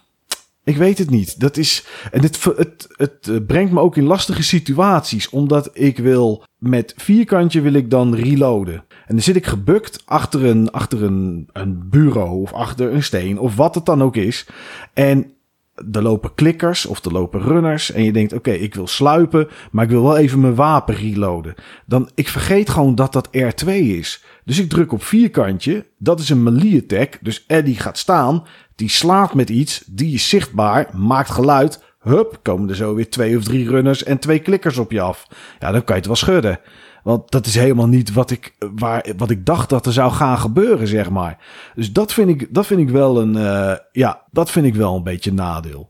Ik 0.71 0.77
weet 0.77 0.97
het 0.97 1.09
niet. 1.09 1.39
Dat 1.39 1.57
is. 1.57 1.85
En 2.11 2.21
het, 2.21 2.43
het, 2.43 2.87
het 2.95 3.27
eh, 3.27 3.35
brengt 3.47 3.71
me 3.71 3.79
ook 3.79 3.97
in 3.97 4.03
lastige 4.03 4.43
situaties. 4.43 5.29
Omdat 5.29 5.69
ik 5.73 5.97
wil. 5.97 6.43
Met 6.57 6.93
vierkantje 6.97 7.61
wil 7.61 7.73
ik 7.73 7.89
dan 7.89 8.15
reloaden. 8.15 8.73
En 8.73 9.15
dan 9.15 9.21
zit 9.21 9.35
ik 9.35 9.45
gebukt 9.45 10.01
achter 10.05 10.45
een, 10.45 10.71
achter 10.71 11.03
een, 11.03 11.49
een 11.53 11.89
bureau. 11.89 12.41
Of 12.41 12.53
achter 12.53 12.93
een 12.93 13.03
steen. 13.03 13.39
Of 13.39 13.55
wat 13.55 13.75
het 13.75 13.85
dan 13.85 14.03
ook 14.03 14.15
is. 14.15 14.47
En 14.93 15.33
er 15.91 16.01
lopen 16.01 16.33
klikkers 16.35 16.85
of 16.85 17.05
er 17.05 17.11
lopen 17.11 17.41
runners. 17.41 17.91
En 17.91 18.03
je 18.03 18.11
denkt, 18.11 18.33
oké, 18.33 18.51
ik 18.51 18.75
wil 18.75 18.87
sluipen. 18.87 19.47
Maar 19.71 19.83
ik 19.83 19.89
wil 19.89 20.03
wel 20.03 20.17
even 20.17 20.39
mijn 20.39 20.55
wapen 20.55 20.95
reloaden. 20.95 21.53
Dan, 21.85 22.09
ik 22.15 22.27
vergeet 22.27 22.69
gewoon 22.69 22.95
dat 22.95 23.13
dat 23.13 23.29
R2 23.37 23.67
is. 23.73 24.23
Dus 24.45 24.59
ik 24.59 24.69
druk 24.69 24.91
op 24.91 25.03
vierkantje. 25.03 25.85
Dat 25.97 26.19
is 26.19 26.29
een 26.29 26.43
melee 26.43 26.81
attack. 26.81 27.17
Dus 27.21 27.43
Eddie 27.47 27.79
gaat 27.79 27.97
staan. 27.97 28.43
Die 28.81 28.89
slaat 28.89 29.33
met 29.33 29.49
iets. 29.49 29.83
Die 29.85 30.13
is 30.13 30.29
zichtbaar. 30.29 30.89
Maakt 30.93 31.29
geluid. 31.29 31.83
Hup, 31.99 32.39
komen 32.41 32.69
er 32.69 32.75
zo 32.75 32.95
weer 32.95 33.09
twee 33.09 33.37
of 33.37 33.43
drie 33.43 33.69
runners 33.69 34.03
en 34.03 34.19
twee 34.19 34.39
klikkers 34.39 34.77
op 34.77 34.91
je 34.91 35.01
af. 35.01 35.27
Ja, 35.59 35.71
dan 35.71 35.83
kan 35.83 35.95
je 35.95 36.01
het 36.01 36.05
wel 36.05 36.15
schudden. 36.15 36.59
Want 37.03 37.31
dat 37.31 37.45
is 37.45 37.55
helemaal 37.55 37.87
niet 37.87 38.13
wat 38.13 38.31
ik, 38.31 38.55
waar, 38.75 39.05
wat 39.17 39.29
ik 39.29 39.45
dacht 39.45 39.69
dat 39.69 39.85
er 39.85 39.93
zou 39.93 40.11
gaan 40.11 40.37
gebeuren, 40.37 40.87
zeg 40.87 41.09
maar. 41.09 41.37
Dus 41.75 41.91
dat 41.91 42.13
vind 42.13 42.29
ik, 42.29 42.53
dat 42.53 42.65
vind 42.65 42.79
ik 42.79 42.89
wel 42.89 43.21
een, 43.21 43.35
eh, 43.35 43.73
ja, 43.91 44.21
dat 44.31 44.51
vind 44.51 44.65
ik 44.65 44.75
wel 44.75 44.95
een 44.95 45.03
beetje 45.03 45.33
nadeel. 45.33 45.89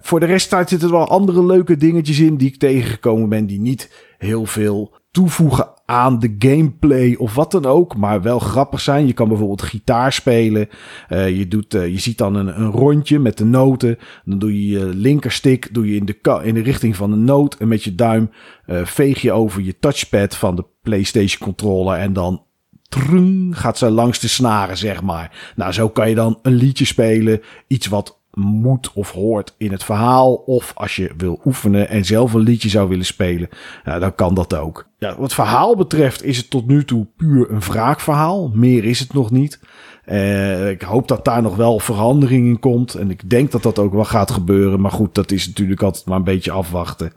Voor 0.00 0.20
de 0.20 0.26
rest 0.26 0.50
zitten 0.50 0.80
er 0.80 0.90
wel 0.90 1.08
andere 1.08 1.44
leuke 1.44 1.76
dingetjes 1.76 2.18
in 2.18 2.36
die 2.36 2.48
ik 2.48 2.58
tegengekomen 2.58 3.28
ben. 3.28 3.46
Die 3.46 3.60
niet 3.60 3.90
heel 4.18 4.46
veel 4.46 4.94
toevoegen 5.16 5.68
aan 5.86 6.18
de 6.18 6.34
gameplay 6.38 7.14
of 7.14 7.34
wat 7.34 7.50
dan 7.50 7.64
ook. 7.64 7.96
Maar 7.96 8.22
wel 8.22 8.38
grappig 8.38 8.80
zijn. 8.80 9.06
Je 9.06 9.12
kan 9.12 9.28
bijvoorbeeld 9.28 9.62
gitaar 9.62 10.12
spelen. 10.12 10.68
Eh, 11.08 11.38
je, 11.38 11.48
doet, 11.48 11.74
eh, 11.74 11.88
je 11.88 11.98
ziet 11.98 12.18
dan 12.18 12.34
een, 12.34 12.60
een 12.60 12.70
rondje 12.70 13.18
met 13.18 13.38
de 13.38 13.44
noten. 13.44 13.98
Dan 14.24 14.38
doe 14.38 14.52
je 14.52 14.78
je 14.78 14.84
linkerstick 14.84 15.74
doe 15.74 15.90
je 15.90 15.96
in, 15.96 16.04
de 16.04 16.40
in 16.42 16.54
de 16.54 16.62
richting 16.62 16.96
van 16.96 17.10
de 17.10 17.16
noot. 17.16 17.54
En 17.54 17.68
met 17.68 17.82
je 17.82 17.94
duim 17.94 18.30
eh, 18.66 18.84
veeg 18.84 19.22
je 19.22 19.32
over 19.32 19.62
je 19.62 19.78
touchpad 19.78 20.36
van 20.36 20.56
de 20.56 20.64
PlayStation 20.82 21.40
controller. 21.40 21.98
En 21.98 22.12
dan 22.12 22.44
Trung, 22.88 23.58
gaat 23.58 23.78
ze 23.78 23.90
langs 23.90 24.18
de 24.18 24.28
snaren, 24.28 24.76
zeg 24.76 25.02
maar. 25.02 25.52
Nou, 25.56 25.72
zo 25.72 25.88
kan 25.88 26.08
je 26.08 26.14
dan 26.14 26.38
een 26.42 26.54
liedje 26.54 26.84
spelen. 26.84 27.40
Iets 27.66 27.86
wat 27.86 28.15
moet 28.40 28.92
of 28.92 29.10
hoort 29.10 29.54
in 29.58 29.72
het 29.72 29.84
verhaal. 29.84 30.34
Of 30.34 30.72
als 30.74 30.96
je 30.96 31.14
wil 31.16 31.40
oefenen 31.44 31.88
en 31.88 32.04
zelf 32.04 32.32
een 32.32 32.40
liedje 32.40 32.68
zou 32.68 32.88
willen 32.88 33.04
spelen, 33.04 33.48
ja, 33.84 33.98
dan 33.98 34.14
kan 34.14 34.34
dat 34.34 34.54
ook. 34.54 34.88
Ja, 34.98 35.16
wat 35.18 35.34
verhaal 35.34 35.76
betreft 35.76 36.24
is 36.24 36.36
het 36.36 36.50
tot 36.50 36.66
nu 36.66 36.84
toe 36.84 37.06
puur 37.16 37.50
een 37.50 37.60
wraakverhaal. 37.60 38.50
Meer 38.54 38.84
is 38.84 38.98
het 38.98 39.12
nog 39.12 39.30
niet. 39.30 39.60
Eh, 40.04 40.70
ik 40.70 40.82
hoop 40.82 41.08
dat 41.08 41.24
daar 41.24 41.42
nog 41.42 41.56
wel 41.56 41.78
verandering 41.78 42.46
in 42.46 42.58
komt. 42.58 42.94
En 42.94 43.10
ik 43.10 43.30
denk 43.30 43.50
dat 43.50 43.62
dat 43.62 43.78
ook 43.78 43.92
wel 43.92 44.04
gaat 44.04 44.30
gebeuren. 44.30 44.80
Maar 44.80 44.90
goed, 44.90 45.14
dat 45.14 45.30
is 45.30 45.46
natuurlijk 45.46 45.82
altijd 45.82 46.04
maar 46.04 46.16
een 46.16 46.24
beetje 46.24 46.50
afwachten. 46.50 47.12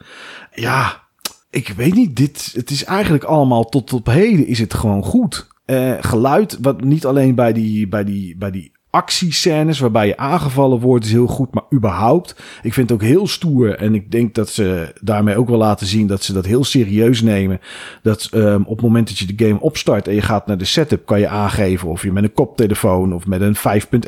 Ja, 0.54 1.04
ik 1.50 1.68
weet 1.68 1.94
niet. 1.94 2.16
Dit, 2.16 2.52
het 2.54 2.70
is 2.70 2.84
eigenlijk 2.84 3.24
allemaal 3.24 3.64
tot 3.64 3.94
op 3.94 4.06
heden 4.06 4.48
is 4.48 4.60
het 4.60 4.74
gewoon 4.74 5.04
goed. 5.04 5.48
Eh, 5.66 5.94
geluid, 6.00 6.58
wat 6.62 6.84
niet 6.84 7.06
alleen 7.06 7.36
bij 7.36 7.54
die, 7.54 7.88
bij 7.88 8.04
die, 8.04 8.38
bij 8.38 8.52
die 8.52 8.72
actiescènes 8.90 9.80
waarbij 9.80 10.08
je 10.08 10.18
aangevallen 10.18 10.80
wordt, 10.80 11.06
is 11.06 11.12
heel 11.12 11.28
goed. 11.28 11.54
Maar 11.54 11.64
überhaupt, 11.74 12.36
ik 12.62 12.74
vind 12.74 12.90
het 12.90 13.02
ook 13.02 13.08
heel 13.08 13.28
stoer. 13.28 13.76
En 13.76 13.96
ik 13.96 14.12
denk 14.12 14.36
dat 14.36 14.50
ze 14.50 14.94
daarmee 15.02 15.38
ook 15.38 15.50
wel 15.50 15.58
laten 15.58 15.88
zien 15.88 16.08
dat 16.08 16.24
ze 16.24 16.34
dat 16.34 16.46
heel 16.46 16.64
serieus 16.64 17.22
nemen. 17.22 17.60
Dat 18.04 18.28
ehm, 18.32 18.62
op 18.62 18.76
het 18.76 18.86
moment 18.86 19.08
dat 19.08 19.18
je 19.18 19.36
de 19.36 19.46
game 19.46 19.60
opstart 19.60 20.08
en 20.08 20.14
je 20.14 20.22
gaat 20.22 20.48
naar 20.48 20.58
de 20.58 20.66
setup, 20.66 21.06
kan 21.06 21.20
je 21.20 21.28
aangeven 21.28 21.90
of 21.90 22.04
je 22.04 22.12
met 22.12 22.24
een 22.24 22.34
koptelefoon 22.34 23.14
of 23.14 23.26
met 23.26 23.42
een 23.42 23.56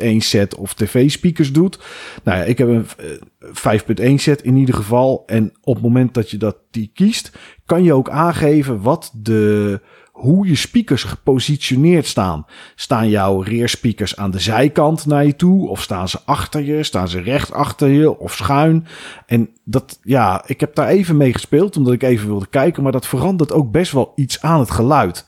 5.1 0.00 0.16
set 0.16 0.54
of 0.54 0.74
tv-speakers 0.74 1.52
doet. 1.52 1.78
Nou 2.22 2.38
ja, 2.38 2.44
ik 2.44 2.58
heb 2.58 2.68
een 2.68 2.86
eh, 2.98 4.10
5.1 4.10 4.14
set 4.14 4.42
in 4.42 4.56
ieder 4.56 4.74
geval. 4.74 5.22
En 5.26 5.52
op 5.60 5.74
het 5.74 5.82
moment 5.82 6.14
dat 6.14 6.30
je 6.30 6.36
dat 6.36 6.56
die 6.70 6.90
kiest, 6.94 7.38
kan 7.72 7.82
je 7.82 7.92
ook 7.92 8.10
aangeven 8.10 8.82
wat 8.82 9.10
de 9.14 9.80
hoe 10.12 10.46
je 10.46 10.54
speakers 10.54 11.02
gepositioneerd 11.02 12.06
staan. 12.06 12.46
Staan 12.74 13.08
jouw 13.08 13.40
rear 13.40 13.68
speakers 13.68 14.16
aan 14.16 14.30
de 14.30 14.38
zijkant 14.38 15.06
naar 15.06 15.24
je 15.24 15.36
toe? 15.36 15.68
Of 15.68 15.82
staan 15.82 16.08
ze 16.08 16.18
achter 16.24 16.62
je? 16.62 16.82
Staan 16.82 17.08
ze 17.08 17.20
recht 17.20 17.52
achter 17.52 17.88
je? 17.88 18.18
Of 18.18 18.34
schuin? 18.34 18.86
En 19.26 19.50
dat, 19.64 19.98
ja, 20.02 20.42
ik 20.46 20.60
heb 20.60 20.74
daar 20.74 20.88
even 20.88 21.16
mee 21.16 21.32
gespeeld 21.32 21.76
omdat 21.76 21.92
ik 21.92 22.02
even 22.02 22.26
wilde 22.26 22.46
kijken. 22.46 22.82
Maar 22.82 22.92
dat 22.92 23.06
verandert 23.06 23.52
ook 23.52 23.70
best 23.70 23.92
wel 23.92 24.12
iets 24.14 24.42
aan 24.42 24.60
het 24.60 24.70
geluid. 24.70 25.24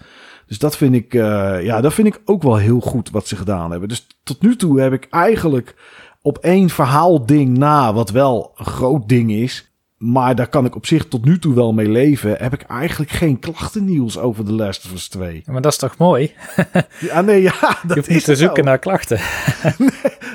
Dus 0.47 0.59
dat 0.59 0.77
vind 0.77 0.95
ik, 0.95 1.15
eh, 1.15 1.63
ja, 1.63 1.81
dat 1.81 1.95
vind 1.95 2.07
ik 2.07 2.21
ook 2.25 2.43
wel 2.43 2.57
heel 2.57 2.81
goed 2.81 3.11
wat 3.11 3.27
ze 3.27 3.37
gedaan 3.37 3.71
hebben. 3.71 3.89
Dus 3.89 4.07
tot 4.23 4.43
nu 4.43 4.57
toe 4.57 4.81
heb 4.81 4.93
ik 4.93 5.07
eigenlijk 5.11 5.75
op 6.23 6.39
één 6.39 6.71
verhaalding 6.71 7.59
na, 7.59 7.93
wat 7.93 8.11
wel 8.11 8.53
een 8.57 8.67
groot 8.67 9.09
ding 9.09 9.33
is. 9.33 9.74
Maar 9.97 10.35
daar 10.35 10.49
kan 10.49 10.65
ik 10.65 10.75
op 10.77 10.87
zich 10.87 11.09
tot 11.09 11.25
nu 11.25 11.39
toe 11.39 11.55
wel 11.55 11.73
mee 11.73 11.89
leven. 11.89 12.37
Heb 12.39 12.53
ik 12.53 12.63
eigenlijk 12.63 13.11
geen 13.11 13.39
klachten 13.39 13.85
nieuws 13.85 14.19
over 14.19 14.45
The 14.45 14.53
Last 14.53 14.85
of 14.85 14.93
Us 14.93 15.09
2. 15.09 15.43
Maar 15.47 15.61
dat 15.63 15.73
is 15.73 15.79
toch 15.79 15.97
mooi? 15.99 16.33
Ja, 17.01 17.21
nee, 17.21 17.43
ja, 17.43 17.79
Je 17.87 17.95
hoeft 17.95 18.09
is 18.09 18.15
niet 18.15 18.25
te 18.25 18.37
zoeken 18.37 18.57
wel. 18.57 18.65
naar 18.65 18.79
klachten. 18.79 19.19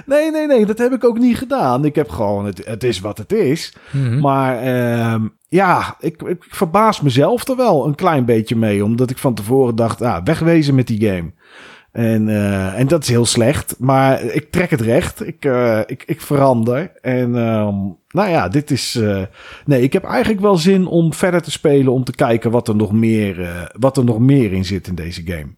Nee, 0.06 0.32
nee, 0.32 0.48
nee, 0.48 0.66
dat 0.66 0.78
heb 0.78 0.94
ik 0.94 1.04
ook 1.04 1.18
niet 1.20 1.38
gedaan. 1.38 1.86
Ik 1.86 1.96
heb 1.96 2.10
gewoon, 2.10 2.46
het, 2.46 2.66
het 2.66 2.84
is 2.84 3.00
wat 3.00 3.18
het 3.18 3.32
is. 3.32 3.74
Mhm. 3.92 4.20
Maar 4.20 4.58
ehm, 4.62 5.28
ja, 5.48 5.96
ik, 6.00 6.22
ik 6.22 6.46
verbaas 6.50 7.02
mezelf 7.02 7.48
er 7.48 7.56
wel 7.56 7.86
een 7.88 7.96
klein 7.96 8.26
beetje 8.26 8.56
mee. 8.56 8.84
Omdat 8.84 9.10
ik 9.10 9.18
van 9.18 9.34
tevoren 9.34 9.76
dacht, 9.76 10.02
ah, 10.02 10.24
wegwezen 10.24 10.76
met 10.76 10.88
die 10.88 11.08
game. 11.10 11.32
En, 12.00 12.30
eh, 12.30 12.80
en 12.80 12.88
dat 12.88 13.04
is 13.04 13.10
heel 13.10 13.26
slecht. 13.26 13.76
Maar 13.80 14.22
ik 14.22 14.52
trek 14.52 14.70
het 14.70 14.82
recht. 14.82 15.28
Ik, 15.28 15.46
eh, 15.46 15.80
ik, 15.86 16.04
ik 16.06 16.22
verander. 16.22 16.92
En 17.02 17.36
ehm, 17.36 17.76
nou 18.08 18.30
ja, 18.30 18.50
dit 18.50 18.72
is... 18.72 18.96
eh, 18.96 19.22
nee, 19.66 19.82
ik 19.82 19.94
heb 19.94 20.04
eigenlijk 20.04 20.42
wel 20.42 20.58
zin 20.58 20.88
om 20.88 21.14
verder 21.14 21.42
te 21.42 21.52
spelen. 21.52 21.94
Om 21.94 22.04
te 22.04 22.16
kijken 22.16 22.52
wat 22.52 22.68
er 22.68 22.76
nog 22.76 22.92
meer, 22.92 23.68
wat 23.80 23.98
er 23.98 24.04
nog 24.04 24.20
meer 24.20 24.54
in 24.54 24.66
zit 24.66 24.88
in 24.88 24.96
deze 24.96 25.22
game. 25.26 25.50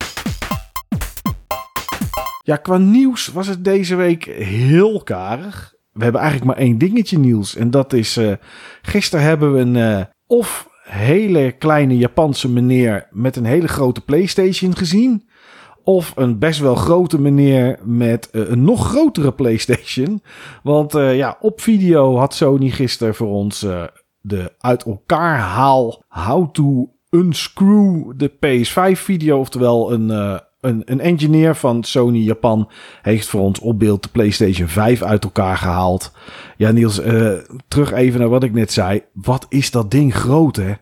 Ja, 2.43 2.56
qua 2.56 2.77
nieuws 2.77 3.27
was 3.27 3.47
het 3.47 3.63
deze 3.63 3.95
week 3.95 4.23
heel 4.23 5.04
karig. 5.04 5.73
We 5.91 6.04
hebben 6.04 6.21
eigenlijk 6.21 6.51
maar 6.51 6.65
één 6.65 6.77
dingetje 6.77 7.19
nieuws. 7.19 7.56
En 7.56 7.71
dat 7.71 7.93
is, 7.93 8.19
gisteren 8.82 9.25
hebben 9.25 9.54
we 9.54 9.60
een 9.60 10.08
of 10.27 10.69
hele 10.84 11.51
kleine 11.51 11.97
Japanse 11.97 12.49
meneer 12.49 13.08
met 13.12 13.36
een 13.36 13.45
hele 13.45 13.67
grote 13.67 14.01
PlayStation 14.01 14.75
gezien. 14.75 15.30
Of 15.91 16.13
een 16.15 16.39
best 16.39 16.60
wel 16.60 16.75
grote 16.75 17.21
meneer 17.21 17.80
met 17.84 18.30
eh, 18.30 18.49
een 18.49 18.63
nog 18.63 18.88
grotere 18.88 19.32
PlayStation. 19.32 20.21
Want 20.63 20.95
eh, 20.95 21.15
ja, 21.15 21.38
op 21.39 21.62
video 21.62 22.17
had 22.17 22.34
Sony 22.34 22.69
gisteren 22.69 23.15
voor 23.15 23.27
ons 23.27 23.63
eh, 23.63 23.84
de 24.21 24.54
uit 24.60 24.84
elkaar 24.84 25.38
haal 25.38 26.04
How 26.08 26.51
to 26.51 26.89
Unscrew 27.10 28.12
de 28.15 28.32
PS5 28.32 28.99
video. 28.99 29.39
Oftewel 29.39 29.91
een, 29.91 30.10
een, 30.60 30.82
een 30.86 30.99
engineer 30.99 31.56
van 31.56 31.84
Sony 31.84 32.19
Japan 32.19 32.69
heeft 33.01 33.27
voor 33.27 33.41
ons 33.41 33.60
op 33.60 33.80
beeld 33.80 34.04
de 34.04 34.10
PlayStation 34.10 34.67
5 34.67 35.01
uit 35.01 35.23
elkaar 35.23 35.58
gehaald. 35.58 36.12
Ja, 36.58 36.71
Niels, 36.71 37.01
terug 37.67 37.91
even 37.91 38.19
naar 38.19 38.30
wat 38.30 38.43
ik 38.43 38.54
net 38.54 38.71
zei. 38.71 39.04
Wat 39.13 39.45
is 39.49 39.71
dat 39.71 39.91
ding 39.91 40.15
groot, 40.15 40.56
hè? 40.56 40.73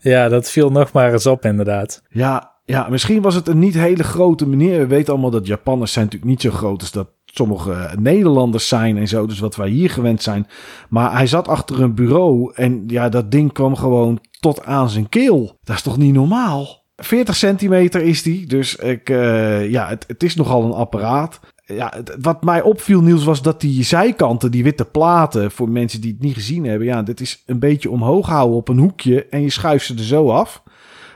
ja, 0.10 0.28
dat 0.28 0.50
viel 0.50 0.70
nog 0.70 0.92
maar 0.92 1.12
eens 1.12 1.26
op, 1.26 1.44
inderdaad. 1.44 2.02
Ja, 2.08 2.50
ja, 2.70 2.88
misschien 2.88 3.22
was 3.22 3.34
het 3.34 3.48
een 3.48 3.58
niet 3.58 3.74
hele 3.74 4.02
grote 4.02 4.48
meneer. 4.48 4.78
We 4.78 4.86
weten 4.86 5.12
allemaal 5.12 5.30
dat 5.30 5.46
Japanners 5.46 5.92
zijn 5.92 6.04
natuurlijk 6.04 6.30
niet 6.30 6.40
zo 6.40 6.50
groot 6.50 6.80
als 6.80 6.90
dat 6.90 7.08
sommige 7.24 7.90
Nederlanders 7.98 8.68
zijn 8.68 8.96
en 8.96 9.08
zo. 9.08 9.26
Dus 9.26 9.38
wat 9.38 9.56
wij 9.56 9.68
hier 9.68 9.90
gewend 9.90 10.22
zijn. 10.22 10.46
Maar 10.88 11.12
hij 11.12 11.26
zat 11.26 11.48
achter 11.48 11.82
een 11.82 11.94
bureau 11.94 12.52
en 12.54 12.84
ja, 12.86 13.08
dat 13.08 13.30
ding 13.30 13.52
kwam 13.52 13.76
gewoon 13.76 14.20
tot 14.40 14.64
aan 14.64 14.90
zijn 14.90 15.08
keel. 15.08 15.58
Dat 15.62 15.76
is 15.76 15.82
toch 15.82 15.96
niet 15.96 16.14
normaal? 16.14 16.80
40 16.96 17.36
centimeter 17.36 18.02
is 18.02 18.22
die. 18.22 18.46
Dus 18.46 18.76
ik, 18.76 19.10
uh, 19.10 19.70
ja, 19.70 19.88
het, 19.88 20.04
het 20.06 20.22
is 20.22 20.34
nogal 20.34 20.64
een 20.64 20.72
apparaat. 20.72 21.40
Ja, 21.64 21.92
wat 22.20 22.44
mij 22.44 22.62
opviel, 22.62 23.00
Niels, 23.00 23.24
was 23.24 23.42
dat 23.42 23.60
die 23.60 23.84
zijkanten, 23.84 24.50
die 24.50 24.62
witte 24.62 24.84
platen, 24.84 25.50
voor 25.50 25.68
mensen 25.68 26.00
die 26.00 26.12
het 26.12 26.22
niet 26.22 26.34
gezien 26.34 26.64
hebben, 26.64 26.86
ja, 26.86 27.02
dit 27.02 27.20
is 27.20 27.42
een 27.46 27.58
beetje 27.58 27.90
omhoog 27.90 28.26
houden 28.26 28.56
op 28.56 28.68
een 28.68 28.78
hoekje 28.78 29.26
en 29.26 29.42
je 29.42 29.50
schuift 29.50 29.86
ze 29.86 29.94
er 29.94 30.04
zo 30.04 30.30
af. 30.30 30.62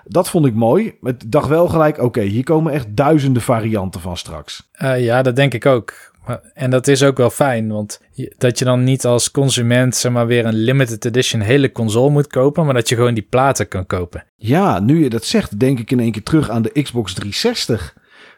Dat 0.04 0.30
vond 0.30 0.46
ik 0.46 0.54
mooi. 0.54 0.94
Ik 1.02 1.32
dacht 1.32 1.48
wel 1.48 1.68
gelijk, 1.68 1.98
oké, 1.98 2.20
hier 2.20 2.44
komen 2.44 2.72
echt 2.72 2.96
duizenden 2.96 3.42
varianten 3.42 4.00
van 4.00 4.16
straks. 4.16 4.70
Uh, 4.82 5.04
ja, 5.04 5.22
dat 5.22 5.36
denk 5.36 5.54
ik 5.54 5.66
ook. 5.66 6.12
En 6.54 6.70
dat 6.70 6.88
is 6.88 7.02
ook 7.02 7.16
wel 7.16 7.30
fijn, 7.30 7.68
want 7.68 8.00
dat 8.38 8.58
je 8.58 8.64
dan 8.64 8.84
niet 8.84 9.04
als 9.04 9.30
consument 9.30 9.96
zeg 9.96 10.12
maar 10.12 10.26
weer 10.26 10.46
een 10.46 10.54
limited 10.54 11.04
edition 11.04 11.40
hele 11.40 11.72
console 11.72 12.10
moet 12.10 12.26
kopen, 12.26 12.64
maar 12.64 12.74
dat 12.74 12.88
je 12.88 12.94
gewoon 12.94 13.14
die 13.14 13.26
platen 13.28 13.68
kan 13.68 13.86
kopen. 13.86 14.24
Ja, 14.36 14.78
nu 14.78 15.02
je 15.02 15.10
dat 15.10 15.24
zegt, 15.24 15.58
denk 15.58 15.78
ik 15.78 15.90
in 15.90 16.00
één 16.00 16.12
keer 16.12 16.22
terug 16.22 16.50
aan 16.50 16.62
de 16.62 16.82
Xbox 16.82 17.14
360. 17.14 17.94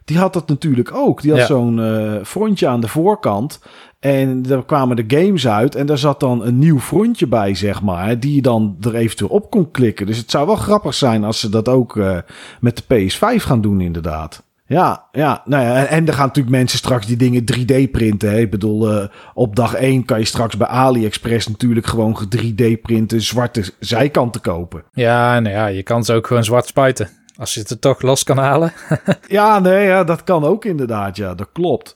Die 0.06 0.18
had 0.18 0.32
dat 0.32 0.48
natuurlijk 0.48 0.94
ook. 0.94 1.22
Die 1.22 1.32
had 1.32 1.46
zo'n 1.46 1.78
uh, 1.78 2.12
frontje 2.24 2.68
aan 2.68 2.80
de 2.80 2.88
voorkant. 2.88 3.60
En 3.98 4.42
daar 4.42 4.64
kwamen 4.64 4.96
de 4.96 5.04
games 5.16 5.48
uit. 5.48 5.74
En 5.74 5.86
daar 5.86 5.98
zat 5.98 6.20
dan 6.20 6.44
een 6.44 6.58
nieuw 6.58 6.80
frontje 6.80 7.26
bij, 7.26 7.54
zeg 7.54 7.82
maar. 7.82 8.20
Die 8.20 8.34
je 8.34 8.42
dan 8.42 8.76
er 8.80 8.94
eventueel 8.94 9.30
op 9.30 9.50
kon 9.50 9.70
klikken. 9.70 10.06
Dus 10.06 10.16
het 10.16 10.30
zou 10.30 10.46
wel 10.46 10.56
grappig 10.56 10.94
zijn 10.94 11.24
als 11.24 11.40
ze 11.40 11.48
dat 11.48 11.68
ook 11.68 11.96
uh, 11.96 12.18
met 12.60 12.76
de 12.86 12.94
PS5 12.94 13.42
gaan 13.42 13.60
doen, 13.60 13.80
inderdaad. 13.80 14.44
Ja, 14.68 15.04
ja, 15.12 15.42
nou 15.44 15.64
ja, 15.64 15.86
en, 15.86 16.06
er 16.06 16.12
gaan 16.12 16.26
natuurlijk 16.26 16.56
mensen 16.56 16.78
straks 16.78 17.06
die 17.06 17.16
dingen 17.16 17.44
3D 17.54 17.90
printen. 17.90 18.30
Hè? 18.30 18.38
Ik 18.38 18.50
bedoel, 18.50 18.92
uh, 18.92 19.04
op 19.34 19.56
dag 19.56 19.74
1 19.74 20.04
kan 20.04 20.18
je 20.18 20.24
straks 20.24 20.56
bij 20.56 20.66
AliExpress 20.66 21.48
natuurlijk 21.48 21.86
gewoon 21.86 22.28
3D 22.36 22.80
printen, 22.82 23.22
zwarte 23.22 23.64
zijkanten 23.80 24.40
kopen. 24.40 24.84
Ja, 24.92 25.40
nou 25.40 25.54
ja, 25.54 25.66
je 25.66 25.82
kan 25.82 26.04
ze 26.04 26.12
ook 26.12 26.26
gewoon 26.26 26.44
zwart 26.44 26.66
spuiten. 26.66 27.08
Als 27.36 27.54
je 27.54 27.60
het 27.60 27.70
er 27.70 27.78
toch 27.78 28.02
los 28.02 28.22
kan 28.24 28.38
halen. 28.38 28.72
ja, 29.28 29.58
nee, 29.58 29.86
ja, 29.86 30.04
dat 30.04 30.24
kan 30.24 30.44
ook 30.44 30.64
inderdaad. 30.64 31.16
Ja, 31.16 31.34
dat 31.34 31.48
klopt. 31.52 31.94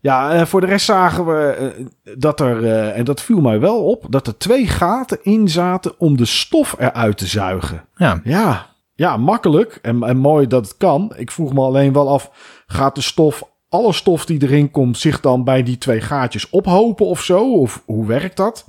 Ja, 0.00 0.34
uh, 0.34 0.46
voor 0.46 0.60
de 0.60 0.66
rest 0.66 0.84
zagen 0.84 1.26
we 1.26 1.72
uh, 1.76 1.86
dat 2.18 2.40
er, 2.40 2.62
uh, 2.62 2.98
en 2.98 3.04
dat 3.04 3.20
viel 3.20 3.40
mij 3.40 3.60
wel 3.60 3.84
op, 3.84 4.06
dat 4.08 4.26
er 4.26 4.38
twee 4.38 4.66
gaten 4.66 5.18
in 5.22 5.48
zaten 5.48 5.92
om 5.98 6.16
de 6.16 6.24
stof 6.24 6.74
eruit 6.78 7.18
te 7.18 7.26
zuigen. 7.26 7.84
Ja. 7.96 8.20
Ja, 8.24 8.66
ja, 8.94 9.16
makkelijk 9.16 9.78
en, 9.82 10.02
en 10.02 10.16
mooi 10.16 10.46
dat 10.46 10.64
het 10.64 10.76
kan. 10.76 11.12
Ik 11.16 11.30
vroeg 11.30 11.52
me 11.52 11.60
alleen 11.60 11.92
wel 11.92 12.08
af, 12.08 12.30
gaat 12.66 12.94
de 12.94 13.00
stof, 13.00 13.42
alle 13.68 13.92
stof 13.92 14.24
die 14.24 14.42
erin 14.42 14.70
komt, 14.70 14.98
zich 14.98 15.20
dan 15.20 15.44
bij 15.44 15.62
die 15.62 15.78
twee 15.78 16.00
gaatjes 16.00 16.50
ophopen 16.50 17.06
of 17.06 17.22
zo? 17.22 17.52
Of 17.52 17.82
hoe 17.84 18.06
werkt 18.06 18.36
dat? 18.36 18.68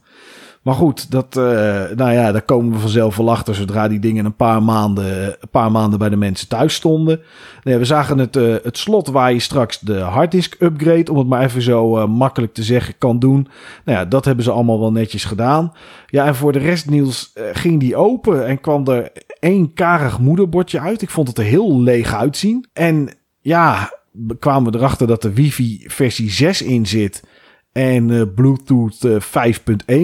Maar 0.62 0.74
goed, 0.74 1.12
dat, 1.12 1.36
uh, 1.38 1.44
nou 1.96 2.12
ja, 2.12 2.32
daar 2.32 2.42
komen 2.42 2.72
we 2.72 2.80
vanzelf 2.80 3.18
wel 3.18 3.32
achter 3.32 3.56
zodra 3.56 3.88
die 3.88 4.00
dingen 4.00 4.26
een 4.26 4.36
paar 4.36 4.64
maanden, 4.64 5.26
een 5.26 5.50
paar 5.52 5.72
maanden 5.72 6.00
bij 6.00 6.10
de 6.10 6.16
mensen 6.16 6.48
thuis 6.48 6.74
stonden. 6.74 7.22
Nee, 7.64 7.78
we 7.78 7.86
zagen 7.86 8.18
het, 8.18 8.36
uh, 8.36 8.56
het 8.64 8.78
slot 8.78 9.08
waar 9.08 9.34
je 9.34 9.40
straks 9.40 9.80
de 9.80 10.00
harddisk 10.00 10.56
upgrade, 10.60 11.12
om 11.12 11.18
het 11.18 11.28
maar 11.28 11.44
even 11.44 11.62
zo 11.62 11.98
uh, 11.98 12.06
makkelijk 12.06 12.54
te 12.54 12.64
zeggen, 12.64 12.98
kan 12.98 13.20
doen. 13.20 13.48
Nou 13.86 13.98
ja, 13.98 14.06
dat 14.06 14.26
hebben 14.26 14.44
ze 14.44 14.52
allemaal 14.52 14.80
wel 14.80 14.92
netjes 14.92 15.26
gedaan. 15.26 15.74
Ja, 16.08 16.26
en 16.26 16.36
voor 16.36 16.52
de 16.52 16.60
rest, 16.60 16.90
Niels, 16.90 17.34
ging 17.54 17.80
die 17.80 17.96
open 17.96 18.48
en 18.48 18.62
kwam 18.62 18.88
er 18.88 19.12
één 19.40 19.74
karig 19.74 20.20
moederbordje 20.20 20.80
uit. 20.80 21.02
Ik 21.02 21.10
vond 21.10 21.28
het 21.28 21.38
er 21.38 21.44
heel 21.44 21.82
leeg 21.82 22.14
uitzien. 22.14 22.66
En 22.74 23.10
ja, 23.40 23.92
kwamen 24.40 24.72
we 24.72 24.78
erachter 24.78 25.08
dat 25.08 25.24
er 25.24 25.34
wifi 25.34 25.84
versie 25.88 26.32
6 26.32 26.62
in 26.62 26.86
zit. 26.86 27.24
En 27.72 28.10
uh, 28.10 28.22
Bluetooth 28.36 29.04
uh, 29.04 29.22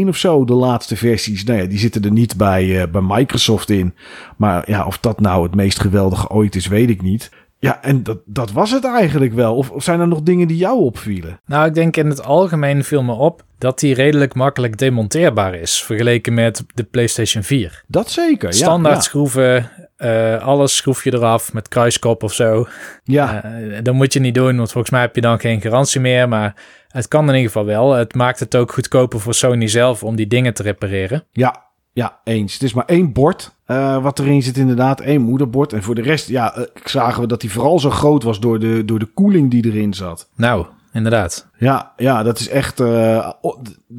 5.1 0.04 0.08
of 0.08 0.18
zo, 0.18 0.46
de 0.46 0.54
laatste 0.54 0.96
versies. 0.96 1.44
Nou 1.44 1.62
ja, 1.62 1.66
die 1.66 1.80
zitten 1.80 2.04
er 2.04 2.12
niet 2.12 2.38
bij, 2.38 2.66
uh, 2.66 2.92
bij 2.92 3.02
Microsoft 3.02 3.70
in. 3.70 3.94
Maar 4.38 4.72
ja, 4.72 4.86
of 4.86 4.98
dat 4.98 5.20
nou 5.20 5.44
het 5.44 5.56
meest 5.56 5.80
geweldige 5.80 6.30
ooit 6.30 6.56
is, 6.56 6.68
weet 6.68 6.90
ik 6.90 7.02
niet. 7.02 7.32
Ja, 7.60 7.84
en 7.84 8.04
dat, 8.04 8.18
dat 8.26 8.52
was 8.52 8.72
het 8.72 8.86
eigenlijk 8.86 9.34
wel. 9.34 9.56
Of, 9.56 9.72
of 9.72 9.84
zijn 9.84 10.00
er 10.00 10.08
nog 10.08 10.22
dingen 10.22 10.48
die 10.48 10.58
jou 10.58 10.80
opvielen? 10.80 11.40
Nou, 11.46 11.68
ik 11.68 11.74
denk 11.74 11.98
in 11.98 12.10
het 12.10 12.24
algemeen 12.24 12.84
viel 12.84 13.04
me 13.04 13.14
op 13.14 13.44
dat 13.58 13.80
die 13.80 13.94
redelijk 13.94 14.34
makkelijk 14.34 14.78
demonteerbaar 14.78 15.56
is. 15.56 15.84
Vergeleken 15.84 16.34
met 16.34 16.64
de 16.74 16.84
PlayStation 16.84 17.44
4. 17.44 17.84
Dat 17.88 18.10
zeker, 18.10 18.54
Standaard 18.54 18.96
ja, 18.96 19.02
schroeven, 19.02 19.72
uh, 19.98 20.44
alles 20.44 20.76
schroef 20.76 21.04
je 21.04 21.14
eraf 21.14 21.54
met 21.54 21.68
kruiskop 21.68 22.24
of 22.24 22.34
zo. 22.34 22.68
Ja. 23.04 23.46
Uh, 23.46 23.78
dat 23.84 23.94
moet 23.94 24.14
je 24.14 24.20
niet 24.20 24.36
doen, 24.36 24.58
want 24.58 24.72
volgens 24.72 24.92
mij 24.92 25.02
heb 25.02 25.16
je 25.16 25.22
dan 25.22 25.40
geen 25.40 25.62
garantie 25.62 26.02
meer. 26.02 26.28
Maar 26.30 26.56
het 26.88 27.08
kan 27.08 27.22
in 27.22 27.36
ieder 27.36 27.52
geval 27.52 27.66
wel. 27.66 27.94
Het 27.94 28.16
maakt 28.16 28.40
het 28.40 28.56
ook 28.56 28.72
goedkoper 28.72 29.20
voor 29.20 29.34
Sony 29.34 29.68
zelf 29.68 30.04
om 30.04 30.16
die 30.16 30.28
dingen 30.28 30.54
te 30.54 30.64
repareren. 30.64 31.24
Ja, 31.32 31.66
ja, 31.94 32.20
eens. 32.24 32.54
Het 32.54 32.64
is 32.64 32.74
maar 32.74 32.86
één 32.86 33.14
bord 33.14 33.56
uh, 33.68 34.04
wat 34.04 34.20
erin 34.20 34.44
zit, 34.44 34.58
inderdaad. 34.58 35.02
één 35.02 35.22
moederbord. 35.22 35.74
En 35.74 35.84
voor 35.84 35.96
de 35.96 36.02
rest, 36.02 36.28
ja, 36.28 36.58
uh, 36.58 36.64
zagen 36.84 37.22
we 37.22 37.28
dat 37.28 37.42
die 37.42 37.52
vooral 37.52 37.80
zo 37.80 37.90
groot 37.90 38.24
was 38.24 38.40
door 38.40 38.60
de, 38.60 38.86
door 38.86 39.00
de 39.00 39.06
koeling 39.14 39.52
die 39.52 39.66
erin 39.66 39.94
zat. 39.94 40.30
Nou, 40.36 40.66
inderdaad. 40.94 41.48
Ja, 41.58 41.94
ja 41.98 42.24
dat 42.24 42.40
is 42.40 42.50
echt 42.50 42.80
uh, 42.80 43.30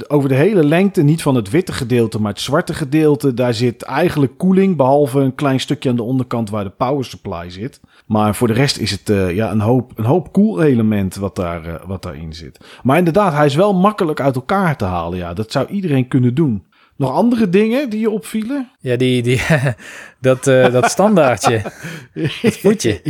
over 0.09 0.29
de 0.29 0.35
hele 0.35 0.65
lengte, 0.65 1.03
niet 1.03 1.23
van 1.23 1.35
het 1.35 1.51
witte 1.51 1.73
gedeelte, 1.73 2.21
maar 2.21 2.33
het 2.33 2.41
zwarte 2.41 2.75
gedeelte. 2.75 3.35
Daar 3.35 3.55
zit 3.55 3.83
eigenlijk 3.83 4.39
koeling, 4.39 4.77
behalve 4.77 5.21
een 5.21 5.35
klein 5.35 5.61
stukje 5.61 5.91
aan 5.91 5.97
de 5.97 6.03
onderkant 6.03 6.51
waar 6.51 6.65
de 6.65 6.71
power 6.71 7.05
supply 7.05 7.51
zit. 7.51 7.81
Maar 8.07 8.35
voor 8.35 8.47
de 8.47 8.55
rest 8.55 8.79
is 8.79 8.91
het 8.91 9.09
uh, 9.09 9.35
ja, 9.35 9.51
een 9.51 9.61
hoop, 9.61 9.93
een 9.95 10.05
hoop 10.05 10.33
cool 10.33 10.63
element 10.63 11.17
wat, 11.17 11.37
daar, 11.37 11.67
uh, 11.67 11.75
wat 11.87 12.03
daarin 12.03 12.33
zit. 12.33 12.65
Maar 12.83 12.99
inderdaad, 12.99 13.33
hij 13.33 13.47
is 13.47 13.55
wel 13.55 13.75
makkelijk 13.75 14.21
uit 14.21 14.35
elkaar 14.35 14.77
te 14.77 14.85
halen. 14.85 15.19
Ja, 15.19 15.35
dat 15.35 15.53
zou 15.53 15.67
iedereen 15.67 16.09
kunnen 16.09 16.35
doen. 16.35 16.63
Nog 16.99 17.13
andere 17.13 17.49
dingen 17.49 17.91
die 17.91 18.01
je 18.01 18.11
opvielen? 18.11 18.69
Ja, 18.81 18.97
die, 18.97 19.23
die, 19.23 19.41
dat, 20.21 20.47
uh, 20.47 20.73
dat 20.73 20.91
standaardje. 20.91 21.63
het 22.43 22.59
voetje. 22.59 23.01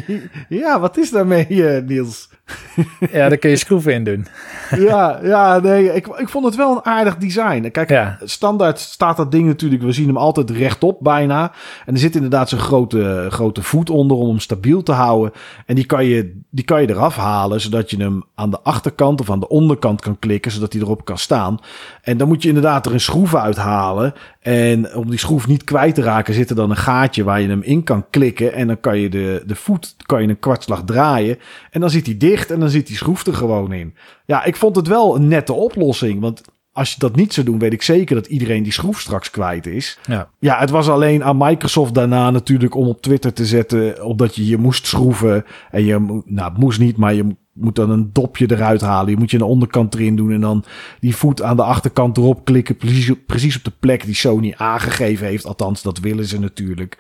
Ja, 0.49 0.81
wat 0.81 0.97
is 0.97 1.11
daarmee, 1.11 1.47
uh, 1.49 1.83
Niels? 1.83 2.29
ja, 3.13 3.29
daar 3.29 3.37
kun 3.37 3.51
je 3.51 3.57
schroeven 3.57 3.93
in 3.93 4.05
doen. 4.05 4.27
ja, 4.89 5.19
ja, 5.23 5.59
nee, 5.59 5.95
ik, 5.95 6.07
ik 6.07 6.29
vond 6.29 6.45
het 6.45 6.57
wel 6.57 6.71
een 6.71 6.85
aardig 6.85 7.17
design. 7.17 7.71
Kijk, 7.71 7.89
ja. 7.89 8.19
standaard 8.23 8.79
staat 8.79 9.17
dat 9.17 9.33
ding 9.33 9.47
natuurlijk, 9.47 9.83
we 9.83 9.93
zien 9.93 10.07
hem 10.07 10.17
altijd 10.17 10.51
rechtop 10.51 10.99
bijna. 11.01 11.53
En 11.87 11.95
er 11.95 12.01
zit 12.01 12.15
inderdaad 12.15 12.49
zo'n 12.49 12.59
grote, 12.59 13.27
grote 13.31 13.63
voet 13.63 13.91
onder 13.91 14.17
om 14.17 14.29
hem 14.29 14.39
stabiel 14.39 14.83
te 14.83 14.93
houden. 14.93 15.33
En 15.67 15.75
die 15.75 15.87
kan, 15.87 16.05
je, 16.05 16.41
die 16.51 16.65
kan 16.65 16.81
je 16.81 16.91
eraf 16.91 17.17
halen, 17.17 17.61
zodat 17.61 17.91
je 17.91 17.97
hem 17.97 18.23
aan 18.35 18.51
de 18.51 18.61
achterkant 18.61 19.21
of 19.21 19.31
aan 19.31 19.41
de 19.41 19.49
onderkant 19.49 20.01
kan 20.01 20.19
klikken, 20.19 20.51
zodat 20.51 20.73
hij 20.73 20.83
erop 20.83 21.05
kan 21.05 21.19
staan. 21.19 21.59
En 22.03 22.17
dan 22.17 22.29
moet 22.29 22.43
je 22.43 22.49
inderdaad 22.49 22.87
er 22.87 22.93
een 22.93 23.01
schroef 23.01 23.35
uithalen. 23.35 24.15
En 24.41 24.95
om 24.95 25.11
die 25.11 25.19
schroef 25.19 25.47
niet 25.47 25.65
kwijt 25.65 25.95
te 25.95 26.03
raken, 26.03 26.35
zit 26.35 26.51
er 26.51 26.57
dan 26.57 26.71
een 26.71 26.77
gaatje 26.77 26.98
waar 27.25 27.41
je 27.41 27.49
hem 27.49 27.63
in 27.63 27.83
kan 27.83 28.07
klikken. 28.11 28.53
En 28.53 28.67
dan 28.67 28.81
kan 28.81 28.99
je 28.99 29.09
de, 29.09 29.43
de 29.47 29.55
voet 29.55 29.97
kan 30.07 30.23
je 30.23 30.29
een 30.29 30.39
kwartslag 30.39 30.85
draaien. 30.85 31.39
En 31.71 31.81
dan 31.81 31.91
zit 31.91 32.07
hij 32.07 32.17
dicht 32.17 32.51
en 32.51 32.61
dan 32.61 32.71
zit 32.71 32.87
die 32.87 32.97
schroef 32.97 33.27
er 33.27 33.35
gewoon 33.35 33.73
in. 33.73 33.95
Ja, 34.25 34.45
ik 34.45 34.57
vond 34.57 34.77
het 34.77 34.87
wel 34.87 35.17
een 35.17 35.29
nette 35.29 35.53
oplossing. 35.53 36.21
Want 36.21 36.43
als 36.73 36.93
je 36.93 36.99
dat 36.99 37.17
niet 37.17 37.35
zou 37.35 37.47
doen, 37.47 37.59
weet 37.59 37.73
ik 37.73 37.83
zeker 37.83 38.15
dat 38.15 38.27
iedereen 38.27 38.63
die 38.63 38.73
schroef 38.73 39.01
straks 39.01 39.31
kwijt 39.31 39.67
is. 39.67 39.99
Ja, 40.07 40.29
ja 40.39 40.59
het 40.59 40.71
was 40.71 40.89
alleen 40.89 41.25
aan 41.25 41.37
Microsoft 41.37 41.95
daarna 41.95 42.31
natuurlijk 42.31 42.75
om 42.75 42.89
op 42.89 43.03
Twitter 43.03 43.33
te 43.33 43.47
zetten. 43.47 44.05
Omdat 44.05 44.35
je 44.35 44.47
je 44.47 44.57
moest 44.57 44.87
schroeven. 44.87 45.45
En 45.71 45.85
je, 45.85 46.23
nou, 46.25 46.53
moest 46.59 46.79
niet, 46.79 46.97
maar 46.97 47.15
je 47.15 47.37
moet 47.61 47.77
dan 47.77 47.91
een 47.91 48.11
dopje 48.13 48.47
eruit 48.51 48.81
halen. 48.81 49.11
Je 49.11 49.17
moet 49.17 49.31
je 49.31 49.37
een 49.37 49.43
onderkant 49.43 49.95
erin 49.95 50.17
doen 50.17 50.33
en 50.33 50.41
dan 50.41 50.65
die 51.01 51.17
voet 51.17 51.43
aan 51.43 51.57
de 51.57 51.63
achterkant 51.63 52.17
erop 52.17 52.45
klikken. 52.45 52.77
Precies, 52.77 53.13
precies 53.27 53.57
op 53.57 53.65
de 53.65 53.73
plek 53.81 54.05
die 54.05 54.15
Sony 54.15 54.55
aangegeven 54.57 55.27
heeft. 55.27 55.47
Althans, 55.47 55.83
dat 55.83 55.99
willen 55.99 56.25
ze 56.25 56.41
natuurlijk. 56.41 56.99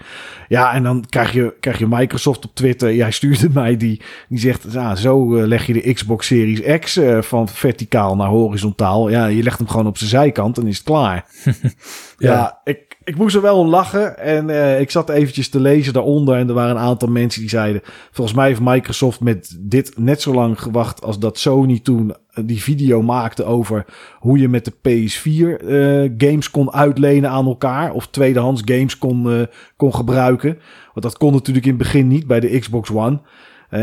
Ja, 0.48 0.72
en 0.72 0.82
dan 0.82 1.04
krijg 1.08 1.32
je, 1.32 1.54
krijg 1.60 1.78
je 1.78 1.86
Microsoft 1.86 2.44
op 2.44 2.54
Twitter. 2.54 2.94
Jij 2.94 3.10
stuurde 3.10 3.48
mij 3.60 3.76
die, 3.76 4.00
die 4.28 4.38
zegt, 4.38 4.66
ja, 4.70 4.94
zo 4.94 5.36
uh, 5.36 5.46
leg 5.46 5.66
je 5.66 5.72
de 5.72 5.92
Xbox 5.92 6.26
Series 6.26 6.78
X 6.78 6.96
uh, 6.96 7.22
van 7.22 7.48
verticaal 7.48 8.16
naar 8.16 8.28
horizontaal. 8.28 9.08
Ja, 9.08 9.26
je 9.26 9.42
legt 9.42 9.58
hem 9.58 9.68
gewoon 9.68 9.86
op 9.86 9.98
zijn 9.98 10.10
zijkant 10.10 10.58
en 10.58 10.66
is 10.66 10.76
het 10.76 10.86
klaar. 10.86 11.26
ja. 11.44 12.32
ja, 12.32 12.60
ik, 12.64 12.87
ik 13.08 13.16
moest 13.16 13.34
er 13.34 13.42
wel 13.42 13.58
om 13.58 13.68
lachen. 13.68 14.18
En 14.18 14.48
uh, 14.48 14.80
ik 14.80 14.90
zat 14.90 15.08
eventjes 15.08 15.48
te 15.48 15.60
lezen 15.60 15.92
daaronder. 15.92 16.36
En 16.36 16.48
er 16.48 16.54
waren 16.54 16.76
een 16.76 16.82
aantal 16.82 17.08
mensen 17.08 17.40
die 17.40 17.50
zeiden... 17.50 17.82
Volgens 18.10 18.36
mij 18.36 18.46
heeft 18.46 18.60
Microsoft 18.60 19.20
met 19.20 19.56
dit 19.60 19.92
net 19.96 20.22
zo 20.22 20.34
lang 20.34 20.60
gewacht... 20.60 21.02
als 21.02 21.18
dat 21.18 21.38
Sony 21.38 21.78
toen 21.78 22.14
die 22.44 22.62
video 22.62 23.02
maakte 23.02 23.44
over... 23.44 23.84
hoe 24.18 24.38
je 24.38 24.48
met 24.48 24.64
de 24.64 24.72
PS4 24.72 25.64
uh, 25.64 26.10
games 26.18 26.50
kon 26.50 26.72
uitlenen 26.72 27.30
aan 27.30 27.46
elkaar. 27.46 27.92
Of 27.92 28.08
tweedehands 28.08 28.62
games 28.64 28.98
kon, 28.98 29.46
kon 29.76 29.94
gebruiken. 29.94 30.58
Want 30.94 31.06
dat 31.06 31.18
kon 31.18 31.32
natuurlijk 31.32 31.66
in 31.66 31.72
het 31.72 31.82
begin 31.82 32.08
niet 32.08 32.26
bij 32.26 32.40
de 32.40 32.58
Xbox 32.58 32.90
One. 32.90 33.20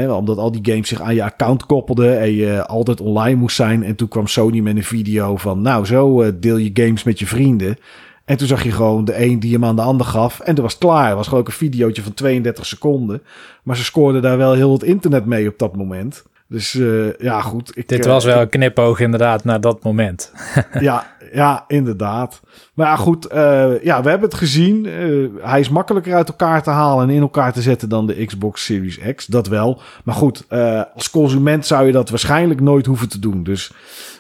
Omdat 0.10 0.38
al 0.38 0.52
die 0.52 0.72
games 0.72 0.88
zich 0.88 1.02
aan 1.02 1.16
je 1.16 1.24
account 1.24 1.66
koppelden 1.66 2.20
en 2.20 2.32
je 2.32 2.66
altijd 2.66 3.02
online 3.02 3.40
moest 3.40 3.56
zijn. 3.56 3.84
En 3.84 3.96
toen 3.96 4.08
kwam 4.08 4.28
Sony 4.28 4.60
met 4.60 4.76
een 4.76 4.84
video 4.84 5.38
van, 5.38 5.62
nou 5.62 5.86
zo 5.86 6.22
eh, 6.22 6.32
deel 6.40 6.58
je 6.58 6.70
games 6.74 7.04
met 7.04 7.20
je 7.20 7.26
vrienden. 7.26 7.78
En 8.26 8.38
toen 8.38 8.48
zag 8.48 8.64
je 8.64 8.72
gewoon 8.72 9.06
de 9.06 9.24
een 9.24 9.40
die 9.40 9.54
hem 9.54 9.66
aan 9.66 9.76
de 9.76 9.82
ander 9.82 10.06
gaf. 10.06 10.40
En 10.40 10.56
dat 10.56 10.64
was 10.64 10.78
klaar. 10.78 11.08
Het 11.08 11.16
was 11.16 11.28
gewoon 11.28 11.40
ook 11.40 11.48
een 11.48 11.54
videootje 11.54 12.02
van 12.02 12.14
32 12.14 12.66
seconden. 12.66 13.24
Maar 13.64 13.78
ze 13.78 13.84
scoorden 13.84 14.22
daar 14.22 14.38
wel 14.38 14.54
heel 14.54 14.72
het 14.72 14.84
internet 14.84 15.26
mee 15.26 15.48
op 15.48 15.58
dat 15.60 15.76
moment. 15.76 16.24
Dus 16.48 16.74
uh, 16.74 17.14
ja, 17.18 17.42
goed. 17.42 17.78
Ik, 17.78 17.88
Dit 17.88 18.06
was 18.06 18.26
wel 18.26 18.42
een 18.42 18.50
knipoog 18.50 19.00
inderdaad 19.00 19.44
naar 19.44 19.62
dat 19.62 19.84
moment. 19.84 20.32
ja, 20.80 21.08
ja, 21.34 21.64
inderdaad. 21.68 22.42
Maar 22.74 22.88
ja, 22.88 22.96
goed. 22.96 23.34
Uh, 23.34 23.84
ja, 23.84 24.02
we 24.04 24.10
hebben 24.10 24.30
het 24.30 24.38
gezien. 24.38 24.86
Uh, 24.86 25.30
hij 25.42 25.60
is 25.60 25.70
makkelijker 25.70 26.14
uit 26.14 26.28
elkaar 26.28 26.64
te 26.64 26.70
halen 26.70 27.10
en 27.10 27.16
in 27.16 27.22
elkaar 27.22 27.54
te 27.54 27.62
zetten 27.62 27.90
dan 27.90 28.08
de 28.08 28.26
Xbox 28.26 28.66
Series 28.66 29.00
X. 29.16 29.26
Dat 29.26 29.48
wel. 29.48 29.82
Maar 30.04 30.16
goed, 30.16 30.46
als 30.96 31.10
consument 31.10 31.66
zou 31.66 31.86
je 31.86 31.92
dat 31.92 32.10
waarschijnlijk 32.10 32.62
nooit 32.62 32.86
hoeven 32.86 33.10
te 33.10 33.20
doen. 33.20 33.44
Dus 33.44 33.72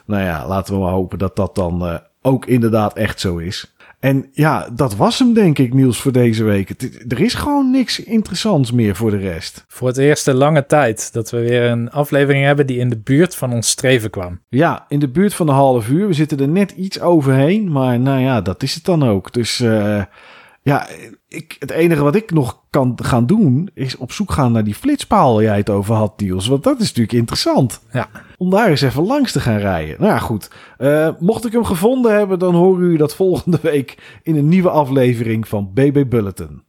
nou 0.05 0.23
ja, 0.23 0.47
laten 0.47 0.73
we 0.73 0.79
maar 0.79 0.91
hopen 0.91 1.17
dat 1.17 1.35
dat 1.35 1.55
dan 1.55 1.99
ook 2.21 2.45
inderdaad 2.45 2.93
echt 2.93 3.19
zo 3.19 3.37
is. 3.37 3.74
En 3.99 4.29
ja, 4.31 4.69
dat 4.73 4.95
was 4.95 5.19
hem 5.19 5.33
denk 5.33 5.59
ik, 5.59 5.73
Niels, 5.73 6.01
voor 6.01 6.11
deze 6.11 6.43
week. 6.43 6.69
Er 7.07 7.19
is 7.19 7.33
gewoon 7.33 7.71
niks 7.71 8.03
interessants 8.03 8.71
meer 8.71 8.95
voor 8.95 9.11
de 9.11 9.17
rest. 9.17 9.65
Voor 9.67 9.87
het 9.87 9.97
eerste 9.97 10.33
lange 10.33 10.65
tijd 10.65 11.13
dat 11.13 11.29
we 11.29 11.39
weer 11.39 11.63
een 11.63 11.91
aflevering 11.91 12.45
hebben 12.45 12.67
die 12.67 12.79
in 12.79 12.89
de 12.89 12.99
buurt 12.99 13.35
van 13.35 13.53
ons 13.53 13.69
streven 13.69 14.09
kwam. 14.09 14.41
Ja, 14.49 14.85
in 14.87 14.99
de 14.99 15.09
buurt 15.09 15.33
van 15.33 15.45
de 15.45 15.51
half 15.51 15.89
uur. 15.89 16.07
We 16.07 16.13
zitten 16.13 16.39
er 16.39 16.47
net 16.47 16.71
iets 16.71 16.99
overheen, 16.99 17.71
maar 17.71 17.99
nou 17.99 18.19
ja, 18.19 18.41
dat 18.41 18.63
is 18.63 18.73
het 18.73 18.83
dan 18.83 19.03
ook. 19.03 19.33
Dus 19.33 19.59
uh, 19.59 20.03
ja, 20.65 20.87
ik, 21.27 21.55
het 21.59 21.71
enige 21.71 22.03
wat 22.03 22.15
ik 22.15 22.31
nog 22.31 22.61
kan 22.69 22.97
gaan 23.03 23.25
doen 23.25 23.69
is 23.73 23.97
op 23.97 24.11
zoek 24.11 24.31
gaan 24.31 24.51
naar 24.51 24.63
die 24.63 24.75
flitspaal 24.75 25.33
waar 25.33 25.43
jij 25.43 25.57
het 25.57 25.69
over 25.69 25.95
had, 25.95 26.19
Niels. 26.19 26.47
Want 26.47 26.63
dat 26.63 26.79
is 26.79 26.87
natuurlijk 26.87 27.17
interessant. 27.17 27.81
Ja. 27.91 28.09
Om 28.37 28.49
daar 28.49 28.69
eens 28.69 28.81
even 28.81 29.05
langs 29.05 29.31
te 29.31 29.39
gaan 29.39 29.57
rijden. 29.57 29.95
Nou 29.99 30.11
ja, 30.11 30.19
goed. 30.19 30.51
Uh, 30.77 31.09
mocht 31.19 31.45
ik 31.45 31.51
hem 31.51 31.65
gevonden 31.65 32.13
hebben, 32.13 32.39
dan 32.39 32.55
horen 32.55 32.83
u 32.83 32.97
dat 32.97 33.15
volgende 33.15 33.59
week 33.61 34.19
in 34.23 34.35
een 34.35 34.47
nieuwe 34.49 34.69
aflevering 34.69 35.47
van 35.47 35.73
BB 35.73 36.03
Bulletin. 36.09 36.63